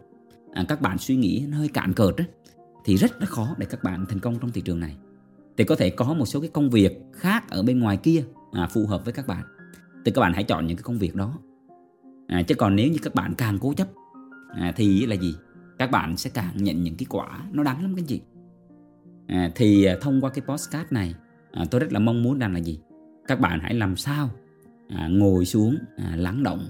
à, 0.52 0.64
các 0.68 0.80
bạn 0.80 0.98
suy 0.98 1.16
nghĩ 1.16 1.40
hơi 1.40 1.68
cạn 1.68 1.92
cợt 1.92 2.16
ấy, 2.16 2.26
thì 2.84 2.96
rất 2.96 3.20
là 3.20 3.26
khó 3.26 3.54
để 3.58 3.66
các 3.70 3.84
bạn 3.84 4.06
thành 4.08 4.20
công 4.20 4.38
trong 4.38 4.50
thị 4.50 4.60
trường 4.60 4.80
này. 4.80 4.96
Thì 5.56 5.64
có 5.64 5.76
thể 5.76 5.90
có 5.90 6.14
một 6.14 6.26
số 6.26 6.40
cái 6.40 6.50
công 6.52 6.70
việc 6.70 7.02
khác 7.12 7.50
ở 7.50 7.62
bên 7.62 7.80
ngoài 7.80 7.96
kia 7.96 8.24
à, 8.52 8.66
phù 8.66 8.86
hợp 8.86 9.04
với 9.04 9.12
các 9.12 9.26
bạn. 9.26 9.44
Thì 10.04 10.12
các 10.12 10.20
bạn 10.20 10.32
hãy 10.32 10.44
chọn 10.44 10.66
những 10.66 10.76
cái 10.76 10.82
công 10.82 10.98
việc 10.98 11.14
đó. 11.14 11.38
À, 12.26 12.42
chứ 12.42 12.54
còn 12.54 12.76
nếu 12.76 12.88
như 12.88 12.98
các 13.02 13.14
bạn 13.14 13.34
càng 13.34 13.58
cố 13.60 13.72
chấp 13.72 13.88
à, 14.54 14.72
thì 14.76 15.06
là 15.06 15.14
gì? 15.14 15.34
Các 15.78 15.90
bạn 15.90 16.16
sẽ 16.16 16.30
càng 16.30 16.52
nhận 16.56 16.82
những 16.82 16.96
cái 16.96 17.06
quả 17.08 17.44
nó 17.52 17.62
đắng 17.62 17.82
lắm 17.82 17.94
các 17.96 18.04
chị 18.08 18.20
à, 19.26 19.50
thì 19.54 19.84
à, 19.84 19.96
thông 20.00 20.20
qua 20.20 20.30
cái 20.30 20.44
postcard 20.48 20.92
này 20.92 21.14
à, 21.52 21.64
tôi 21.70 21.80
rất 21.80 21.92
là 21.92 21.98
mong 21.98 22.22
muốn 22.22 22.38
rằng 22.38 22.52
là 22.52 22.58
gì? 22.58 22.80
Các 23.26 23.40
bạn 23.40 23.60
hãy 23.62 23.74
làm 23.74 23.96
sao 23.96 24.30
à, 24.88 25.08
ngồi 25.08 25.44
xuống 25.44 25.78
à, 25.96 26.16
lắng 26.16 26.42
động 26.42 26.66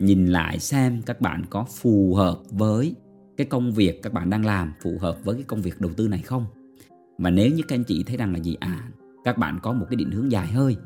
nhìn 0.00 0.26
lại 0.26 0.58
xem 0.58 1.02
các 1.02 1.20
bạn 1.20 1.44
có 1.50 1.64
phù 1.64 2.14
hợp 2.14 2.38
với 2.50 2.94
cái 3.36 3.46
công 3.46 3.72
việc 3.72 4.02
các 4.02 4.12
bạn 4.12 4.30
đang 4.30 4.44
làm 4.44 4.72
phù 4.82 4.98
hợp 5.00 5.18
với 5.24 5.34
cái 5.34 5.44
công 5.44 5.62
việc 5.62 5.80
đầu 5.80 5.92
tư 5.96 6.08
này 6.08 6.18
không? 6.18 6.46
Và 7.18 7.30
nếu 7.30 7.50
như 7.50 7.62
các 7.68 7.76
anh 7.76 7.84
chị 7.84 8.02
thấy 8.02 8.16
rằng 8.16 8.32
là 8.32 8.38
gì? 8.38 8.56
À 8.60 8.88
các 9.24 9.38
bạn 9.38 9.58
có 9.62 9.72
một 9.72 9.86
cái 9.90 9.96
định 9.96 10.10
hướng 10.10 10.32
dài 10.32 10.46
hơi 10.46 10.76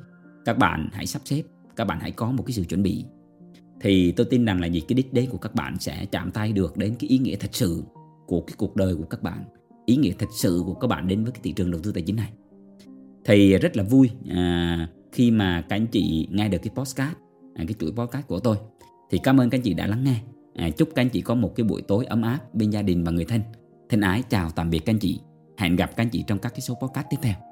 các 0.44 0.58
bạn 0.58 0.88
hãy 0.92 1.06
sắp 1.06 1.22
xếp 1.24 1.42
các 1.76 1.84
bạn 1.84 2.00
hãy 2.00 2.10
có 2.10 2.30
một 2.30 2.42
cái 2.46 2.52
sự 2.52 2.64
chuẩn 2.64 2.82
bị. 2.82 3.04
Thì 3.80 4.12
tôi 4.12 4.26
tin 4.30 4.44
rằng 4.44 4.60
là 4.60 4.66
gì? 4.66 4.80
Cái 4.80 4.94
đích 4.94 5.12
đến 5.12 5.30
của 5.30 5.38
các 5.38 5.54
bạn 5.54 5.76
sẽ 5.78 6.06
chạm 6.06 6.30
tay 6.30 6.52
được 6.52 6.76
đến 6.76 6.94
cái 6.98 7.10
ý 7.10 7.18
nghĩa 7.18 7.36
thật 7.36 7.50
sự 7.52 7.82
của 8.26 8.40
cái 8.40 8.54
cuộc 8.58 8.76
đời 8.76 8.94
của 8.94 9.04
các 9.04 9.22
bạn 9.22 9.44
ý 9.86 9.96
nghĩa 9.96 10.12
thật 10.18 10.28
sự 10.32 10.62
của 10.66 10.74
các 10.74 10.86
bạn 10.88 11.08
đến 11.08 11.24
với 11.24 11.32
cái 11.32 11.40
thị 11.44 11.52
trường 11.52 11.70
đầu 11.70 11.80
tư 11.80 11.92
tài 11.92 12.02
chính 12.02 12.16
này. 12.16 12.32
Thì 13.24 13.58
rất 13.58 13.76
là 13.76 13.82
vui 13.82 14.10
à, 14.28 14.88
khi 15.12 15.30
mà 15.30 15.64
các 15.68 15.76
anh 15.76 15.86
chị 15.86 16.28
nghe 16.30 16.48
được 16.48 16.58
cái 16.62 16.70
podcast 16.74 17.16
à, 17.54 17.64
cái 17.68 17.74
chuỗi 17.78 17.92
podcast 17.92 18.26
của 18.26 18.40
tôi. 18.40 18.56
Thì 19.10 19.18
cảm 19.22 19.40
ơn 19.40 19.50
các 19.50 19.58
anh 19.58 19.62
chị 19.62 19.74
đã 19.74 19.86
lắng 19.86 20.04
nghe 20.04 20.20
à, 20.60 20.70
chúc 20.70 20.88
các 20.94 21.02
anh 21.02 21.08
chị 21.08 21.20
có 21.20 21.34
một 21.34 21.56
cái 21.56 21.64
buổi 21.64 21.82
tối 21.82 22.04
ấm 22.04 22.22
áp 22.22 22.54
bên 22.54 22.70
gia 22.70 22.82
đình 22.82 23.04
và 23.04 23.12
người 23.12 23.24
thân. 23.24 23.40
Thân 23.88 24.00
ái 24.00 24.22
chào 24.30 24.50
tạm 24.50 24.70
biệt 24.70 24.78
các 24.78 24.92
anh 24.92 24.98
chị. 24.98 25.20
Hẹn 25.58 25.76
gặp 25.76 25.96
các 25.96 26.02
anh 26.02 26.08
chị 26.08 26.24
trong 26.26 26.38
các 26.38 26.50
cái 26.50 26.60
số 26.60 26.74
podcast 26.74 27.06
tiếp 27.10 27.16
theo. 27.22 27.49